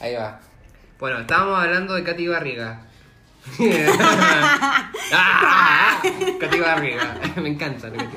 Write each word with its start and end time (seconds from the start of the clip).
Ahí 0.00 0.14
va. 0.14 0.40
Bueno, 0.98 1.20
estábamos 1.20 1.58
hablando 1.62 1.94
de 1.94 2.04
Katy 2.04 2.28
Barriga. 2.28 2.82
¡Ah! 5.12 6.00
Katy 6.40 6.60
Barriga. 6.60 7.16
Me 7.36 7.48
encanta. 7.50 7.88
lo 7.88 7.94
que 7.98 8.04
te- 8.04 8.16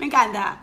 Me 0.00 0.06
encanta. 0.06 0.58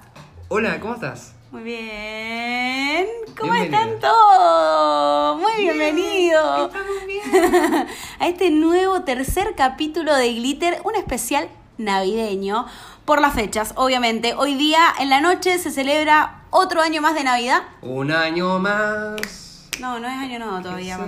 Hola, 0.50 0.80
¿cómo 0.80 0.96
estás? 0.96 1.34
Muy 1.52 1.64
bien. 1.64 3.08
¿Cómo 3.38 3.54
están 3.54 4.00
todos? 4.00 5.40
Muy 5.40 5.54
bienvenidos 5.58 6.72
a 8.20 8.28
este 8.28 8.50
nuevo 8.52 9.02
tercer 9.04 9.54
capítulo 9.56 10.16
de 10.16 10.34
Glitter, 10.34 10.82
un 10.84 10.96
especial 10.96 11.50
navideño 11.78 12.66
por 13.06 13.22
las 13.22 13.34
fechas, 13.34 13.74
obviamente. 13.76 14.34
Hoy 14.36 14.56
día 14.56 14.84
en 15.00 15.10
la 15.10 15.22
noche 15.22 15.58
se 15.60 15.72
celebra 15.72 16.42
otro 16.50 16.82
año 16.82 17.02
más 17.02 17.14
de 17.14 17.24
Navidad. 17.24 17.62
Un 17.82 18.12
año 18.12 18.60
más. 18.60 19.70
No, 19.80 20.00
no 20.00 20.08
es 20.08 20.14
año 20.14 20.40
nuevo 20.40 20.62
todavía. 20.62 21.00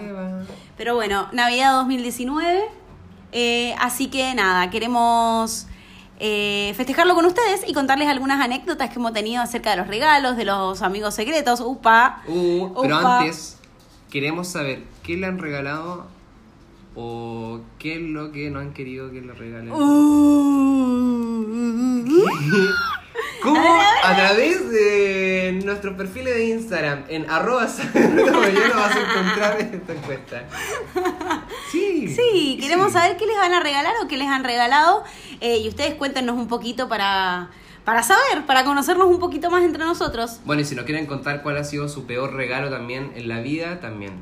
Pero 0.77 0.95
bueno, 0.95 1.27
Navidad 1.31 1.73
2019. 1.73 2.65
eh, 3.31 3.75
así 3.79 4.07
que 4.07 4.33
nada, 4.35 4.69
queremos 4.69 5.67
eh, 6.19 6.73
festejarlo 6.77 7.15
con 7.15 7.25
ustedes 7.25 7.61
y 7.67 7.73
contarles 7.73 8.07
algunas 8.07 8.39
anécdotas 8.43 8.89
que 8.89 8.95
hemos 8.95 9.13
tenido 9.13 9.41
acerca 9.41 9.71
de 9.71 9.77
los 9.77 9.87
regalos, 9.87 10.37
de 10.37 10.45
los 10.45 10.81
amigos 10.81 11.15
secretos. 11.15 11.61
Upa. 11.61 12.21
Uh, 12.27 12.81
pero 12.81 12.99
Upa. 12.99 13.19
antes, 13.19 13.57
queremos 14.11 14.47
saber 14.47 14.83
qué 15.03 15.17
le 15.17 15.25
han 15.25 15.39
regalado 15.39 16.05
o 16.99 17.61
qué 17.77 17.93
es 17.93 18.01
lo 18.01 18.31
que 18.31 18.49
no 18.49 18.59
han 18.59 18.73
querido 18.73 19.11
que 19.11 19.21
le 19.21 19.31
regalen. 19.31 19.71
Uh. 19.71 21.45
¿Cómo? 23.43 23.59
A 23.59 23.63
ver, 23.63 23.85
a 24.03 24.15
través 24.15 24.71
de 24.71 25.61
nuestros 25.63 25.95
perfiles 25.95 26.33
de 26.33 26.47
Instagram, 26.47 27.03
en 27.07 27.29
arroba 27.29 27.67
mañana 27.93 28.75
vas 28.75 28.95
a 28.95 28.99
encontrar 28.99 29.61
esta 29.61 29.93
encuesta. 29.93 30.43
Sí. 31.71 32.07
Sí, 32.07 32.57
queremos 32.59 32.87
sí. 32.87 32.93
saber 32.93 33.15
qué 33.17 33.27
les 33.27 33.37
van 33.37 33.53
a 33.53 33.59
regalar 33.59 33.93
o 34.03 34.07
qué 34.07 34.17
les 34.17 34.27
han 34.27 34.43
regalado. 34.43 35.03
eh, 35.39 35.59
y 35.59 35.67
ustedes 35.67 35.93
cuéntenos 35.93 36.35
un 36.35 36.47
poquito 36.47 36.89
para, 36.89 37.51
para 37.85 38.01
saber, 38.01 38.47
para 38.47 38.63
conocernos 38.63 39.07
un 39.07 39.19
poquito 39.19 39.51
más 39.51 39.63
entre 39.63 39.85
nosotros. 39.85 40.39
Bueno, 40.45 40.63
y 40.63 40.65
si 40.65 40.73
nos 40.73 40.85
quieren 40.85 41.05
contar 41.05 41.43
cuál 41.43 41.57
ha 41.57 41.63
sido 41.63 41.89
su 41.89 42.07
peor 42.07 42.33
regalo 42.33 42.71
también 42.71 43.11
en 43.15 43.29
la 43.29 43.39
vida, 43.39 43.79
también. 43.79 44.13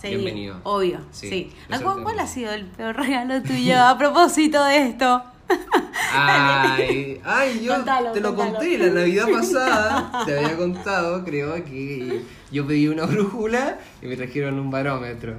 Sí, 0.00 0.08
Bienvenido. 0.08 0.60
Obvio, 0.62 1.00
Sí, 1.10 1.28
sí. 1.28 1.52
lo 1.68 1.76
¿A 1.76 2.02
cuál, 2.02 2.18
ha 2.20 2.26
sido 2.26 2.52
el 2.52 2.66
peor 2.66 2.96
regalo 2.96 3.42
tuyo 3.42 3.80
a 3.80 3.98
propósito 3.98 4.62
de 4.64 4.88
esto? 4.88 5.22
Ay, 6.12 7.20
ay, 7.24 7.60
yo 7.64 7.74
Contalo, 7.74 8.12
te 8.12 8.20
lo 8.20 8.34
contalo. 8.34 8.58
conté 8.58 8.78
la 8.78 8.92
Navidad 8.92 9.26
pasada, 9.32 10.24
te 10.26 10.38
había 10.38 10.56
contado, 10.56 11.24
creo 11.24 11.54
que 11.64 12.22
yo 12.50 12.66
pedí 12.66 12.86
una 12.88 13.04
brújula 13.06 13.78
y 14.02 14.06
me 14.06 14.16
trajeron 14.16 14.58
un 14.58 14.70
barómetro. 14.70 15.36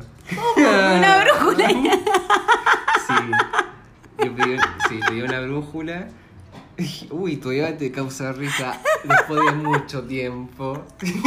Una 0.58 1.24
brújula. 1.24 1.70
Sí. 3.10 4.26
Yo 4.26 4.36
pedí, 4.36 4.58
sí, 4.88 5.00
pedí 5.08 5.22
una 5.22 5.40
brújula. 5.42 6.08
Uy, 7.10 7.38
todavía 7.38 7.76
te 7.78 7.92
causa 7.92 8.32
risa 8.34 8.80
después 9.04 9.40
de 9.46 9.52
mucho 9.54 10.04
tiempo. 10.04 10.84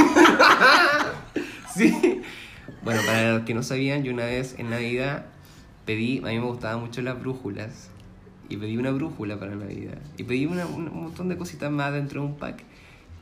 Sí. 1.75 2.21
Bueno, 2.85 3.01
para 3.07 3.33
los 3.35 3.43
que 3.43 3.55
no 3.55 3.63
sabían, 3.63 4.03
yo 4.03 4.13
una 4.13 4.25
vez 4.25 4.57
en 4.59 4.71
Navidad 4.71 5.27
pedí, 5.87 6.19
a 6.19 6.29
mí 6.29 6.39
me 6.39 6.47
gustaban 6.47 6.81
mucho 6.81 7.01
las 7.03 7.19
brújulas. 7.21 7.91
Y 8.49 8.57
pedí 8.57 8.77
una 8.77 8.91
brújula 8.91 9.39
para 9.39 9.55
Navidad. 9.55 9.99
Y 10.19 10.25
pedí 10.25 10.47
una- 10.47 10.67
un, 10.67 10.91
montón 10.93 11.29
de 11.29 11.37
cositas 11.39 11.71
más 11.71 11.93
dentro 11.93 12.21
de 12.23 12.27
un 12.29 12.35
pack. 12.37 12.63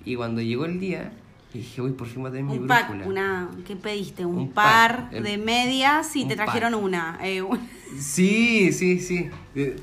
Y 0.05 0.17
cuando 0.17 0.41
llegó 0.41 0.65
el 0.65 0.81
día, 0.81 1.13
dije, 1.53 1.83
uy, 1.83 1.93
por 1.93 2.07
fin 2.09 2.23
voy 2.23 2.31
a 2.31 2.33
tener 2.33 2.47
mi 2.51 2.59
Un 2.59 2.67
pack, 2.67 2.89
brújula. 2.89 3.07
una, 3.07 3.51
¿qué 3.67 3.77
pediste? 3.77 4.25
Un, 4.25 4.37
Un 4.39 4.51
par 4.51 5.11
de 5.11 5.39
medias 5.39 6.17
y 6.17 6.25
te 6.27 6.37
trajeron 6.37 6.73
pack. 6.73 6.83
una. 6.83 7.19
eh, 7.23 7.43
un- 7.43 7.61
Sí, 7.99 8.73
sí, 8.73 8.99
sí. 8.99 9.29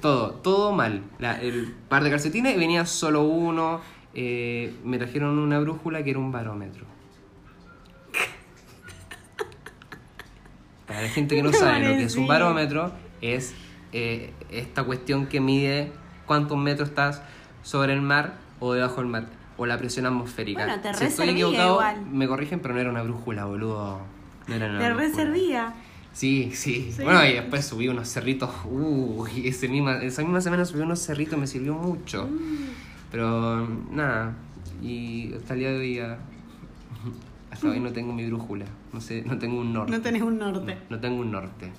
Todo, 0.02 0.32
todo 0.32 0.74
mal. 0.74 1.04
La- 1.20 1.40
el 1.42 1.74
par 1.88 2.04
de 2.04 2.10
calcetines 2.10 2.58
venía 2.58 2.86
solo 2.86 3.24
uno. 3.24 3.80
eh, 4.20 4.74
me 4.84 4.98
trajeron 4.98 5.38
una 5.38 5.60
brújula 5.60 6.04
que 6.04 6.10
era 6.10 6.18
un 6.20 6.32
barómetro. 6.32 6.86
Para 10.88 11.02
la 11.02 11.10
gente 11.10 11.36
que 11.36 11.44
no 11.44 11.52
sabe 11.54 11.80
lo 11.88 11.98
que 11.98 12.04
es 12.04 12.16
un 12.16 12.28
barómetro, 12.28 12.92
es 13.22 13.54
eh, 13.94 14.32
esta 14.52 14.84
cuestión 14.84 15.28
que 15.28 15.40
mide 15.42 15.92
cuántos 16.26 16.58
metros 16.58 16.90
estás 16.90 17.22
sobre 17.64 17.94
el 17.94 18.02
mar 18.02 18.36
o 18.60 18.74
debajo 18.74 19.02
del 19.02 19.08
mar. 19.08 19.26
O 19.60 19.66
la 19.66 19.78
presión 19.78 20.06
atmosférica. 20.06 20.66
Bueno, 20.66 20.82
te 20.82 20.94
si 20.94 21.06
estoy 21.06 21.30
equivocado, 21.30 21.74
igual. 21.74 22.06
me 22.06 22.28
corrigen, 22.28 22.60
pero 22.60 22.76
no 22.76 22.80
era 22.80 22.90
una 22.92 23.02
brújula, 23.02 23.46
boludo. 23.46 24.00
No 24.48 24.56
era 24.56 24.68
una 24.70 24.78
Te 24.80 24.94
reservía. 24.94 25.74
Sí, 26.14 26.52
sí, 26.54 26.92
Sí. 26.96 27.04
Bueno, 27.04 27.26
y 27.26 27.34
después 27.34 27.66
subí 27.66 27.88
unos 27.88 28.08
cerritos. 28.08 28.50
Ese 29.44 29.68
misma, 29.68 29.98
esa 30.04 30.22
misma 30.22 30.42
semana 30.42 30.64
subí 30.66 30.82
unos 30.82 31.00
cerritos, 31.00 31.40
me 31.40 31.48
sirvió 31.48 31.74
mucho. 31.74 32.26
Mm. 32.28 32.68
Pero 33.12 33.68
nada, 33.92 34.36
y 34.84 35.34
hasta 35.34 35.54
el 35.56 35.60
día 35.60 35.72
de 35.72 35.78
hoy 35.80 35.96
ya- 35.96 36.20
Hasta 37.58 37.70
hoy 37.70 37.80
no 37.80 37.92
tengo 37.92 38.14
mi 38.14 38.26
brújula. 38.28 38.66
No 38.94 39.02
sé, 39.02 39.24
no 39.26 39.38
tengo 39.38 39.60
un 39.60 39.74
norte. 39.74 39.92
No 39.92 40.02
tenés 40.02 40.22
un 40.22 40.38
norte. 40.40 40.78
No 40.90 41.00
tengo 41.00 41.22
un 41.22 41.32
norte. 41.32 41.72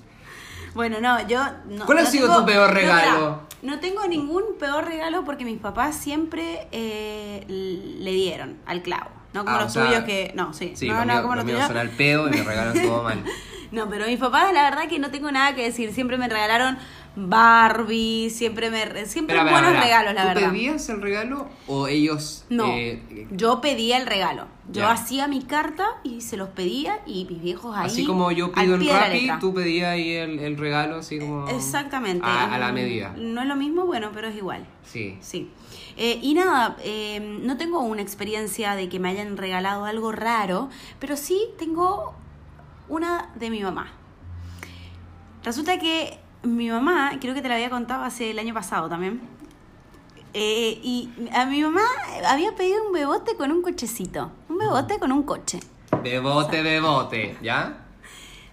Bueno, 0.75 0.99
no, 1.01 1.27
yo. 1.27 1.41
No, 1.67 1.85
¿Cuál 1.85 1.99
ha 1.99 2.03
no 2.03 2.09
sido 2.09 2.27
tengo- 2.27 2.39
tu 2.41 2.45
peor 2.45 2.73
regalo? 2.73 3.41
No, 3.61 3.79
tengo 3.79 4.05
ningún 4.07 4.43
peor 4.59 4.85
regalo 4.85 5.25
porque 5.25 5.43
mis 5.45 5.59
papás 5.59 5.95
siempre 5.95 6.67
eh, 6.71 7.43
le 7.47 8.11
dieron 8.11 8.57
al 8.65 8.81
clavo. 8.81 9.09
No 9.33 9.45
como 9.45 9.57
Ah, 9.57 9.61
los 9.63 9.73
sea, 9.73 9.85
tuyos 9.87 10.03
que. 10.03 10.31
No, 10.35 10.53
sí. 10.53 10.73
Sí, 10.75 10.87
no, 10.87 11.05
no, 11.05 11.21
como 11.21 11.35
los 11.35 11.45
tuyos. 11.45 11.69
al 11.69 11.89
pedo 11.89 12.27
y 12.27 12.31
me 12.31 12.43
regalan 12.43 12.73
todo 12.81 13.03
mal. 13.03 13.23
No, 13.71 13.87
pero 13.87 14.07
mis 14.07 14.17
papás, 14.17 14.51
la 14.51 14.63
verdad 14.63 14.87
que 14.89 14.97
no 14.97 15.11
tengo 15.11 15.31
nada 15.31 15.53
que 15.53 15.61
decir. 15.61 15.93
Siempre 15.93 16.17
me 16.17 16.27
regalaron 16.27 16.79
Barbie, 17.15 18.29
siempre 18.29 18.69
me. 18.69 18.85
re- 18.85 19.05
Siempre 19.05 19.41
buenos 19.43 19.71
regalos, 19.73 20.13
la 20.13 20.21
¿Tú 20.21 20.27
verdad. 20.39 20.51
pedías 20.51 20.89
el 20.89 21.01
regalo 21.01 21.47
o 21.67 21.87
ellos.? 21.87 22.45
No, 22.49 22.65
eh, 22.67 23.27
yo 23.31 23.61
pedía 23.61 23.97
el 23.97 24.05
regalo. 24.07 24.45
Yo 24.71 24.87
hacía 24.87 25.27
mi 25.27 25.41
carta 25.41 25.85
y 26.03 26.21
se 26.21 26.37
los 26.37 26.49
pedía 26.49 26.99
y 27.07 27.25
mis 27.25 27.41
viejos 27.41 27.75
ahí. 27.75 27.87
así 27.87 28.05
como 28.05 28.31
yo 28.31 28.51
pido 28.51 28.77
la 28.77 28.99
Rappi, 29.07 29.29
tú 29.39 29.53
pedías 29.53 29.89
ahí 29.89 30.11
el, 30.11 30.37
el 30.39 30.57
regalo, 30.57 30.97
así 30.97 31.17
como. 31.19 31.47
Exactamente. 31.49 32.25
A, 32.25 32.53
a 32.53 32.59
la 32.59 32.71
medida. 32.71 33.13
No 33.17 33.41
es 33.41 33.47
lo 33.47 33.55
mismo, 33.55 33.85
bueno, 33.85 34.11
pero 34.13 34.27
es 34.27 34.35
igual. 34.35 34.65
Sí. 34.83 35.17
Sí. 35.21 35.49
Eh, 35.97 36.19
y 36.21 36.35
nada, 36.35 36.77
eh, 36.83 37.19
no 37.41 37.57
tengo 37.57 37.79
una 37.79 38.01
experiencia 38.03 38.75
de 38.75 38.87
que 38.89 38.99
me 38.99 39.09
hayan 39.09 39.35
regalado 39.37 39.85
algo 39.85 40.11
raro, 40.11 40.69
pero 40.99 41.17
sí 41.17 41.41
tengo 41.57 42.13
una 42.87 43.31
de 43.35 43.49
mi 43.49 43.61
mamá. 43.61 43.91
Resulta 45.43 45.79
que 45.79 46.19
mi 46.43 46.69
mamá, 46.69 47.11
creo 47.19 47.33
que 47.33 47.41
te 47.41 47.49
la 47.49 47.55
había 47.55 47.69
contado 47.69 48.03
hace 48.03 48.31
el 48.31 48.39
año 48.39 48.53
pasado 48.53 48.87
también, 48.89 49.21
eh, 50.33 50.79
y 50.83 51.09
a 51.33 51.45
mi 51.45 51.61
mamá 51.61 51.81
había 52.27 52.55
pedido 52.55 52.85
un 52.85 52.93
bebote 52.93 53.35
con 53.35 53.51
un 53.51 53.61
cochecito, 53.61 54.31
un 54.47 54.57
bebote 54.57 54.99
con 54.99 55.11
un 55.11 55.23
coche. 55.23 55.59
Bebote, 56.03 56.61
bebote, 56.61 57.37
¿ya? 57.41 57.77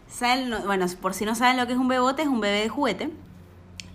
¿Saben? 0.09 0.49
No- 0.49 0.61
Bueno, 0.63 0.87
por 1.01 1.13
si 1.15 1.25
no 1.27 1.35
saben 1.35 1.59
lo 1.59 1.67
que 1.67 1.75
es 1.75 1.79
un 1.79 1.89
bebote, 1.89 2.23
es 2.23 2.29
un 2.29 2.41
bebé 2.41 2.63
de 2.63 2.69
juguete. 2.69 3.11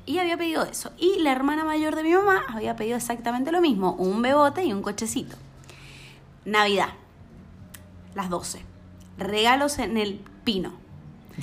Y 0.06 0.18
había 0.20 0.38
pedido 0.38 0.64
eso. 0.64 0.92
Y 0.98 1.20
la 1.20 1.32
hermana 1.32 1.64
mayor 1.64 1.96
de 1.96 2.04
mi 2.04 2.12
mamá 2.14 2.44
había 2.50 2.76
pedido 2.76 2.98
exactamente 2.98 3.52
lo 3.52 3.62
mismo, 3.62 3.94
un 3.94 4.22
bebote 4.22 4.64
y 4.64 4.74
un 4.74 4.82
cochecito. 4.82 5.36
Navidad, 6.46 6.90
las 8.16 8.30
12. 8.30 8.64
Regalos 9.18 9.80
en 9.80 9.98
el 9.98 10.22
pino. 10.44 10.74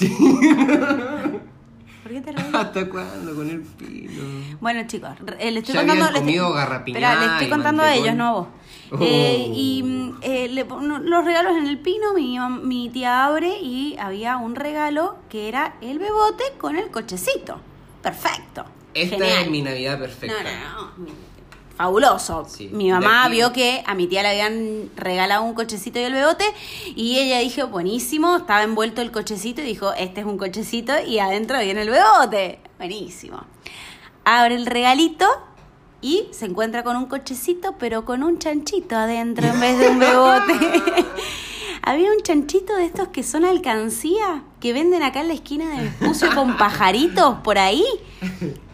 ¿Por 2.09 2.17
qué 2.17 2.21
te 2.23 2.33
reís? 2.33 2.49
¿Hasta 2.55 2.89
cuándo 2.89 3.35
con 3.35 3.51
el 3.51 3.61
pino? 3.61 4.23
Bueno, 4.61 4.83
chicos, 4.87 5.11
eh, 5.39 5.51
le 5.51 5.61
estoy 5.61 5.75
Ya 5.75 5.81
contando. 5.81 5.93
habían 5.93 5.99
le 5.99 6.05
estoy- 6.07 6.21
comido 6.21 6.59
Espera, 6.59 7.21
le 7.21 7.27
estoy 7.33 7.49
contando 7.51 7.83
a 7.83 7.95
ellos, 7.95 8.15
no 8.15 8.27
a 8.27 8.33
vos. 8.33 8.47
Oh. 8.91 8.99
Eh, 9.03 9.51
y 9.55 9.83
mm, 9.83 10.19
eh, 10.22 10.49
le 10.49 10.65
los 10.65 11.25
regalos 11.25 11.57
en 11.59 11.66
el 11.66 11.78
pino, 11.78 12.15
mi, 12.15 12.39
mi 12.63 12.89
tía 12.89 13.27
abre 13.27 13.59
y 13.60 13.97
había 13.99 14.39
un 14.39 14.55
regalo 14.55 15.16
que 15.28 15.49
era 15.49 15.75
el 15.83 15.99
bebote 15.99 16.45
con 16.57 16.77
el 16.77 16.91
cochecito. 16.91 17.60
Perfecto. 18.03 18.65
Esta 18.95 19.16
Genial. 19.16 19.43
es 19.43 19.51
mi 19.51 19.61
Navidad 19.63 19.99
perfecta. 19.99 20.43
No, 20.43 20.81
no, 20.97 21.04
no. 21.07 21.28
Fabuloso. 21.78 22.45
Sí. 22.48 22.71
Mi 22.72 22.91
mamá 22.91 23.28
vio 23.28 23.53
que 23.53 23.84
a 23.86 23.95
mi 23.95 24.09
tía 24.09 24.22
le 24.22 24.30
habían 24.30 24.91
regalado 24.97 25.45
un 25.45 25.54
cochecito 25.54 26.01
y 26.01 26.03
el 26.03 26.13
bebote 26.13 26.45
y 26.97 27.19
ella 27.21 27.39
dijo, 27.39 27.69
buenísimo, 27.69 28.36
estaba 28.39 28.65
envuelto 28.65 29.01
el 29.01 29.13
cochecito 29.13 29.60
y 29.63 29.65
dijo, 29.65 29.92
este 29.92 30.22
es 30.22 30.27
un 30.27 30.39
cochecito 30.39 30.92
y 31.07 31.21
adentro 31.21 31.60
viene 31.60 31.83
el 31.83 31.91
bebote. 31.91 32.59
Buenísimo. 32.78 33.45
Abre 34.25 34.57
el 34.57 34.66
regalito 34.66 35.25
y 36.01 36.27
se 36.33 36.47
encuentra 36.47 36.83
con 36.83 36.97
un 36.97 37.07
cochecito 37.07 37.77
pero 37.78 38.04
con 38.04 38.25
un 38.25 38.41
chanchito 38.41 38.97
adentro 38.97 39.47
en 39.47 39.60
vez 39.60 39.78
de 39.78 39.89
un 39.89 39.98
bebote. 40.01 40.54
había 41.91 42.11
un 42.11 42.23
chanchito 42.23 42.77
de 42.77 42.85
estos 42.85 43.09
que 43.09 43.23
son 43.23 43.45
alcancía, 43.45 44.43
que 44.61 44.73
venden 44.75 45.03
acá 45.03 45.23
en 45.23 45.29
la 45.29 45.35
esquina 45.35 45.71
de 45.71 45.85
Vespucio 45.85 46.29
con 46.35 46.57
pajaritos 46.59 47.37
por 47.39 47.57
ahí. 47.59 47.83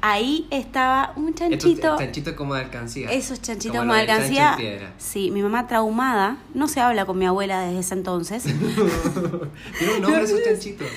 Ahí 0.00 0.48
estaba 0.50 1.12
un 1.14 1.32
chanchito. 1.32 1.86
Estos 1.86 1.98
chanchitos 1.98 2.34
como 2.34 2.54
de 2.54 2.62
alcancía. 2.62 3.10
Esos 3.12 3.40
chanchitos 3.40 3.76
Como 3.78 3.92
como 3.92 3.94
de 3.94 4.00
alcancía. 4.00 4.94
Sí, 4.98 5.30
mi 5.30 5.42
mamá 5.42 5.66
traumada. 5.68 6.38
No 6.54 6.66
se 6.66 6.80
habla 6.80 7.06
con 7.06 7.16
mi 7.16 7.26
abuela 7.26 7.60
desde 7.60 7.78
ese 7.78 7.94
entonces. 7.94 8.42
Tiene 9.78 9.94
un 9.94 10.02
nombre 10.02 10.22
esos 10.22 10.42
chanchitos. 10.42 10.88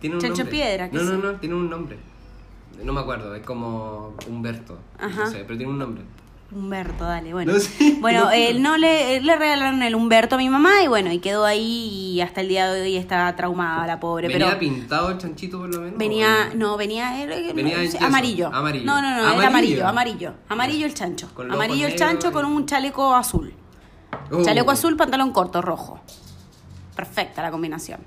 Tiene 0.00 0.16
un 0.16 0.20
Chancho 0.20 0.44
nombre. 0.44 0.44
piedra, 0.56 0.90
¿qué 0.90 0.96
No, 0.96 1.02
no, 1.02 1.16
no, 1.16 1.40
tiene 1.40 1.54
un 1.56 1.68
nombre. 1.70 1.96
No 2.84 2.92
me 2.92 3.00
acuerdo, 3.00 3.34
es 3.34 3.42
como 3.44 4.14
Humberto. 4.28 4.78
Ajá. 4.98 5.24
No 5.24 5.30
sé, 5.30 5.38
pero 5.46 5.56
tiene 5.56 5.72
un 5.72 5.78
nombre. 5.78 6.04
Humberto, 6.52 7.04
dale, 7.04 7.32
bueno. 7.32 7.52
No 7.52 7.58
bueno, 8.00 8.24
no. 8.26 8.30
él 8.30 8.62
no 8.62 8.76
le, 8.76 9.20
le 9.20 9.36
regalaron 9.36 9.82
el 9.82 9.94
Humberto 9.96 10.36
a 10.36 10.38
mi 10.38 10.48
mamá 10.48 10.80
y 10.84 10.86
bueno, 10.86 11.10
y 11.12 11.18
quedó 11.18 11.44
ahí 11.44 12.12
y 12.14 12.20
hasta 12.20 12.40
el 12.40 12.48
día 12.48 12.70
de 12.72 12.82
hoy 12.82 12.96
está 12.96 13.34
traumada 13.34 13.84
la 13.86 13.98
pobre. 13.98 14.28
¿Venía 14.28 14.46
pero 14.46 14.58
pintado 14.60 15.10
el 15.10 15.18
chanchito 15.18 15.58
por 15.58 15.74
lo 15.74 15.80
menos? 15.80 15.98
venía, 15.98 16.50
¿O- 16.52 16.56
no, 16.56 16.76
venía, 16.76 17.20
era- 17.20 17.34
Venía 17.52 17.82
yeso, 17.82 17.98
amarillo. 18.04 18.46
amarillo. 18.54 18.84
No, 18.86 19.02
no, 19.02 19.10
no, 19.10 19.16
Amarillo. 19.24 19.38
era 19.40 19.48
amarillo, 19.48 19.86
amarillo. 19.88 20.34
Amarillo 20.48 20.86
el 20.86 20.94
chancho. 20.94 21.28
Amarillo 21.50 21.86
el 21.88 21.96
chancho 21.96 22.30
con 22.32 22.44
un 22.44 22.64
chaleco 22.64 23.12
azul. 23.14 23.52
Oh. 24.30 24.42
Chaleco 24.44 24.70
azul, 24.70 24.96
pantalón 24.96 25.32
corto, 25.32 25.60
rojo. 25.62 25.98
Perfecta 26.94 27.42
la 27.42 27.50
combinación. 27.50 28.00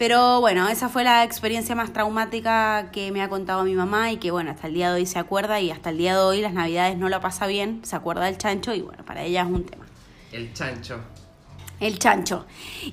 Pero 0.00 0.40
bueno, 0.40 0.66
esa 0.66 0.88
fue 0.88 1.04
la 1.04 1.24
experiencia 1.24 1.74
más 1.74 1.92
traumática 1.92 2.90
que 2.90 3.12
me 3.12 3.22
ha 3.22 3.28
contado 3.28 3.64
mi 3.64 3.74
mamá 3.74 4.10
y 4.10 4.16
que 4.16 4.30
bueno, 4.30 4.50
hasta 4.50 4.66
el 4.66 4.72
día 4.72 4.88
de 4.88 4.94
hoy 4.94 5.04
se 5.04 5.18
acuerda 5.18 5.60
y 5.60 5.70
hasta 5.70 5.90
el 5.90 5.98
día 5.98 6.14
de 6.14 6.22
hoy 6.22 6.40
las 6.40 6.54
navidades 6.54 6.96
no 6.96 7.10
la 7.10 7.20
pasa 7.20 7.46
bien, 7.46 7.82
se 7.84 7.96
acuerda 7.96 8.24
del 8.24 8.38
chancho 8.38 8.72
y 8.72 8.80
bueno, 8.80 9.04
para 9.04 9.24
ella 9.24 9.42
es 9.42 9.48
un 9.48 9.66
tema. 9.66 9.84
El 10.32 10.54
chancho. 10.54 11.02
El 11.80 11.98
chancho. 11.98 12.46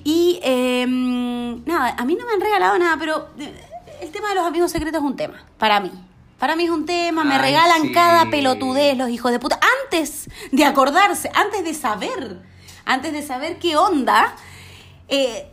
Y 0.04 0.38
eh, 0.42 0.84
nada, 0.86 1.94
a 1.96 2.04
mí 2.04 2.14
no 2.14 2.26
me 2.26 2.32
han 2.34 2.42
regalado 2.42 2.78
nada, 2.78 2.98
pero 2.98 3.28
eh, 3.38 3.54
el 4.02 4.10
tema 4.10 4.28
de 4.28 4.34
los 4.34 4.44
amigos 4.44 4.70
secretos 4.70 5.00
es 5.00 5.06
un 5.06 5.16
tema, 5.16 5.42
para 5.56 5.80
mí. 5.80 5.90
Para 6.38 6.56
mí 6.56 6.64
es 6.64 6.70
un 6.70 6.84
tema, 6.84 7.24
me 7.24 7.36
Ay, 7.36 7.40
regalan 7.40 7.82
sí. 7.84 7.92
cada 7.92 8.28
pelotudez 8.28 8.98
los 8.98 9.08
hijos 9.08 9.32
de 9.32 9.38
puta. 9.38 9.58
Antes 9.82 10.28
de 10.52 10.62
acordarse, 10.66 11.30
antes 11.34 11.64
de 11.64 11.72
saber, 11.72 12.42
antes 12.84 13.14
de 13.14 13.22
saber 13.22 13.58
qué 13.58 13.78
onda, 13.78 14.36
eh, 15.08 15.50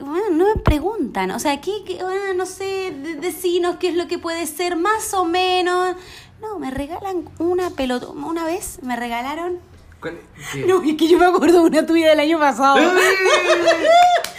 bueno, 0.00 0.30
no 0.30 0.54
me 0.54 0.60
preguntan. 0.62 1.30
O 1.30 1.38
sea, 1.38 1.60
¿qué, 1.60 1.72
qué- 1.86 2.02
bueno, 2.02 2.34
no 2.34 2.46
sé, 2.46 2.92
de- 2.92 3.16
decinos 3.16 3.76
qué 3.76 3.88
es 3.88 3.94
lo 3.96 4.08
que 4.08 4.18
puede 4.18 4.46
ser 4.46 4.76
más 4.76 5.12
o 5.14 5.24
menos. 5.24 5.96
No, 6.40 6.58
me 6.58 6.70
regalan 6.70 7.28
una 7.38 7.70
pelota. 7.70 8.08
Una 8.08 8.44
vez 8.44 8.80
me 8.82 8.96
regalaron. 8.96 9.58
¿Cuál- 10.00 10.18
qué? 10.52 10.64
No, 10.66 10.82
es 10.82 10.96
que 10.96 11.08
yo 11.08 11.18
me 11.18 11.26
acuerdo 11.26 11.62
de 11.62 11.68
una 11.68 11.86
tuya 11.86 12.08
del 12.10 12.20
año 12.20 12.38
pasado. 12.38 12.78
¡Eh! 12.78 13.00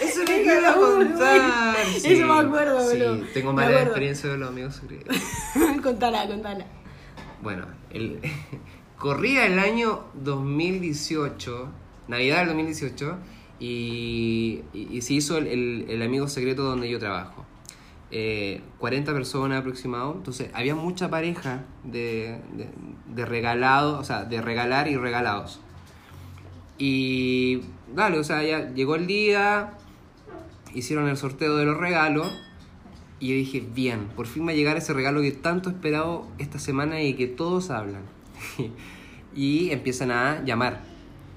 Eso 0.00 0.20
me 0.26 0.42
iba 0.42 0.72
contar. 0.74 1.76
Eso 1.96 2.26
me 2.26 2.40
acuerdo, 2.40 2.90
Sí, 2.90 2.98
boludo. 2.98 3.26
tengo 3.32 3.52
Me 3.52 3.62
mala 3.64 3.82
experiencia 3.82 4.30
de 4.30 4.38
los 4.38 4.48
amigos 4.48 4.80
contala, 5.82 6.26
contala. 6.26 6.66
Bueno, 7.40 7.66
el, 7.90 8.20
corría 8.98 9.46
el 9.46 9.58
año 9.60 10.04
2018, 10.14 11.68
Navidad 12.08 12.38
del 12.38 12.46
2018, 12.48 13.16
y, 13.62 15.00
se 15.02 15.14
hizo 15.14 15.38
el, 15.38 15.86
el- 15.88 16.02
amigo 16.02 16.26
secreto 16.26 16.64
donde 16.64 16.90
yo 16.90 16.98
trabajo. 16.98 17.46
Eh, 18.10 18.60
40 18.78 19.12
personas 19.12 19.60
aproximado, 19.60 20.14
entonces 20.16 20.50
había 20.52 20.74
mucha 20.74 21.08
pareja 21.08 21.64
de, 21.84 22.40
de, 22.56 22.68
de 23.06 23.24
regalados, 23.24 24.00
o 24.00 24.04
sea, 24.04 24.24
de 24.24 24.42
regalar 24.42 24.88
y 24.88 24.96
regalados. 24.96 25.60
Y 26.76 27.60
dale, 27.94 28.18
o 28.18 28.24
sea, 28.24 28.42
ya 28.42 28.72
llegó 28.74 28.96
el 28.96 29.06
día, 29.06 29.74
hicieron 30.74 31.08
el 31.08 31.16
sorteo 31.16 31.56
de 31.56 31.64
los 31.64 31.76
regalos. 31.76 32.36
Y 33.20 33.28
yo 33.28 33.34
dije, 33.36 33.60
bien, 33.60 34.08
por 34.16 34.26
fin 34.26 34.44
va 34.44 34.50
a 34.50 34.54
llegar 34.54 34.76
ese 34.76 34.92
regalo 34.92 35.22
que 35.22 35.30
tanto 35.30 35.70
he 35.70 35.72
esperado 35.72 36.26
esta 36.38 36.58
semana 36.58 37.00
y 37.00 37.14
que 37.14 37.28
todos 37.28 37.70
hablan. 37.70 38.02
y 39.36 39.70
empiezan 39.70 40.10
a 40.10 40.42
llamar. 40.44 40.91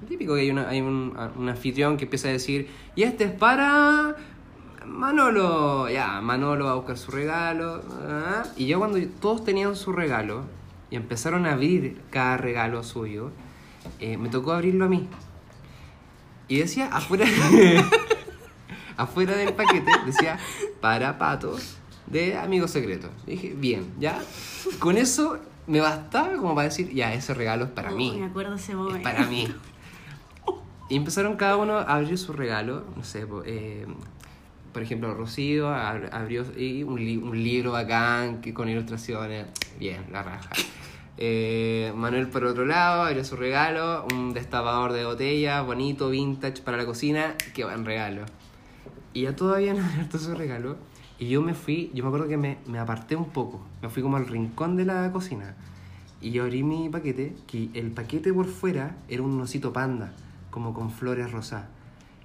Típico 0.08 0.34
que 0.34 0.42
hay, 0.42 0.50
una, 0.50 0.68
hay 0.68 0.80
un, 0.80 1.16
un 1.36 1.48
anfitrión 1.48 1.96
que 1.96 2.04
empieza 2.04 2.28
a 2.28 2.32
decir, 2.32 2.68
y 2.94 3.02
este 3.02 3.24
es 3.24 3.32
para 3.32 4.14
Manolo. 4.86 5.88
Ya, 5.88 6.20
Manolo 6.20 6.66
va 6.66 6.72
a 6.72 6.74
buscar 6.74 6.96
su 6.98 7.10
regalo. 7.10 7.82
ah. 8.08 8.42
Y 8.56 8.66
ya 8.66 8.78
cuando 8.78 8.98
todos 9.20 9.44
tenían 9.44 9.74
su 9.76 9.92
regalo 9.92 10.44
y 10.90 10.96
empezaron 10.96 11.46
a 11.46 11.52
abrir 11.54 12.00
cada 12.10 12.36
regalo 12.36 12.82
suyo, 12.84 13.30
eh, 14.00 14.16
me 14.16 14.28
tocó 14.28 14.52
abrirlo 14.52 14.84
a 14.84 14.88
mí. 14.88 15.08
Y 16.48 16.58
decía, 16.58 16.88
afuera, 16.92 17.26
afuera 18.96 19.36
del 19.36 19.52
paquete, 19.54 19.90
decía, 20.06 20.38
para 20.80 21.18
patos 21.18 21.76
de 22.06 22.36
amigos 22.36 22.70
secretos. 22.70 23.10
Y 23.26 23.32
dije, 23.32 23.54
bien, 23.56 23.92
ya. 23.98 24.20
Con 24.78 24.96
eso 24.96 25.38
me 25.66 25.80
bastaba 25.80 26.36
como 26.36 26.54
para 26.54 26.68
decir, 26.68 26.92
ya, 26.92 27.12
ese 27.14 27.34
regalo 27.34 27.64
es 27.64 27.70
para 27.70 27.90
mí. 27.90 28.16
Me 28.18 28.26
acuerdo 28.26 28.54
ese 28.54 28.72
Es 28.72 28.78
momento. 28.78 29.02
para 29.02 29.26
mí. 29.26 29.48
Y 30.88 30.96
empezaron 30.96 31.36
cada 31.36 31.56
uno 31.56 31.74
a 31.78 31.82
abrir 31.82 32.16
su 32.18 32.32
regalo. 32.32 32.84
No 32.96 33.02
sé, 33.02 33.26
eh, 33.44 33.86
por 34.72 34.82
ejemplo, 34.82 35.14
Rocío 35.14 35.68
ab- 35.70 36.10
abrió 36.12 36.44
y 36.56 36.82
un, 36.84 36.96
li- 36.98 37.16
un 37.16 37.42
libro 37.42 37.72
bacán 37.72 38.40
que, 38.40 38.54
con 38.54 38.68
ilustraciones. 38.68 39.46
Bien, 39.78 40.04
la 40.12 40.22
raja. 40.22 40.48
Eh, 41.18 41.92
Manuel, 41.96 42.28
por 42.28 42.44
otro 42.44 42.66
lado, 42.66 43.02
abrió 43.02 43.24
su 43.24 43.36
regalo. 43.36 44.06
Un 44.14 44.32
destapador 44.32 44.92
de 44.92 45.04
botella, 45.04 45.62
bonito, 45.62 46.10
vintage 46.10 46.62
para 46.62 46.76
la 46.76 46.86
cocina. 46.86 47.34
Qué 47.54 47.64
buen 47.64 47.84
regalo. 47.84 48.24
Y 49.12 49.22
ya 49.22 49.34
todos 49.34 49.56
habían 49.56 49.80
abierto 49.80 50.18
su 50.18 50.34
regalo. 50.34 50.76
Y 51.18 51.28
yo 51.30 51.40
me 51.42 51.54
fui, 51.54 51.90
yo 51.94 52.04
me 52.04 52.08
acuerdo 52.08 52.28
que 52.28 52.36
me, 52.36 52.58
me 52.66 52.78
aparté 52.78 53.16
un 53.16 53.30
poco. 53.30 53.60
Me 53.82 53.88
fui 53.88 54.02
como 54.02 54.18
al 54.18 54.26
rincón 54.26 54.76
de 54.76 54.84
la 54.84 55.10
cocina. 55.10 55.56
Y 56.20 56.30
yo 56.30 56.44
abrí 56.44 56.62
mi 56.62 56.88
paquete, 56.90 57.34
que 57.46 57.70
el 57.74 57.90
paquete 57.90 58.32
por 58.32 58.46
fuera 58.46 58.96
era 59.08 59.22
un 59.22 59.40
osito 59.40 59.72
panda, 59.72 60.12
como 60.56 60.72
con 60.72 60.90
flores 60.90 61.30
rosadas. 61.32 61.66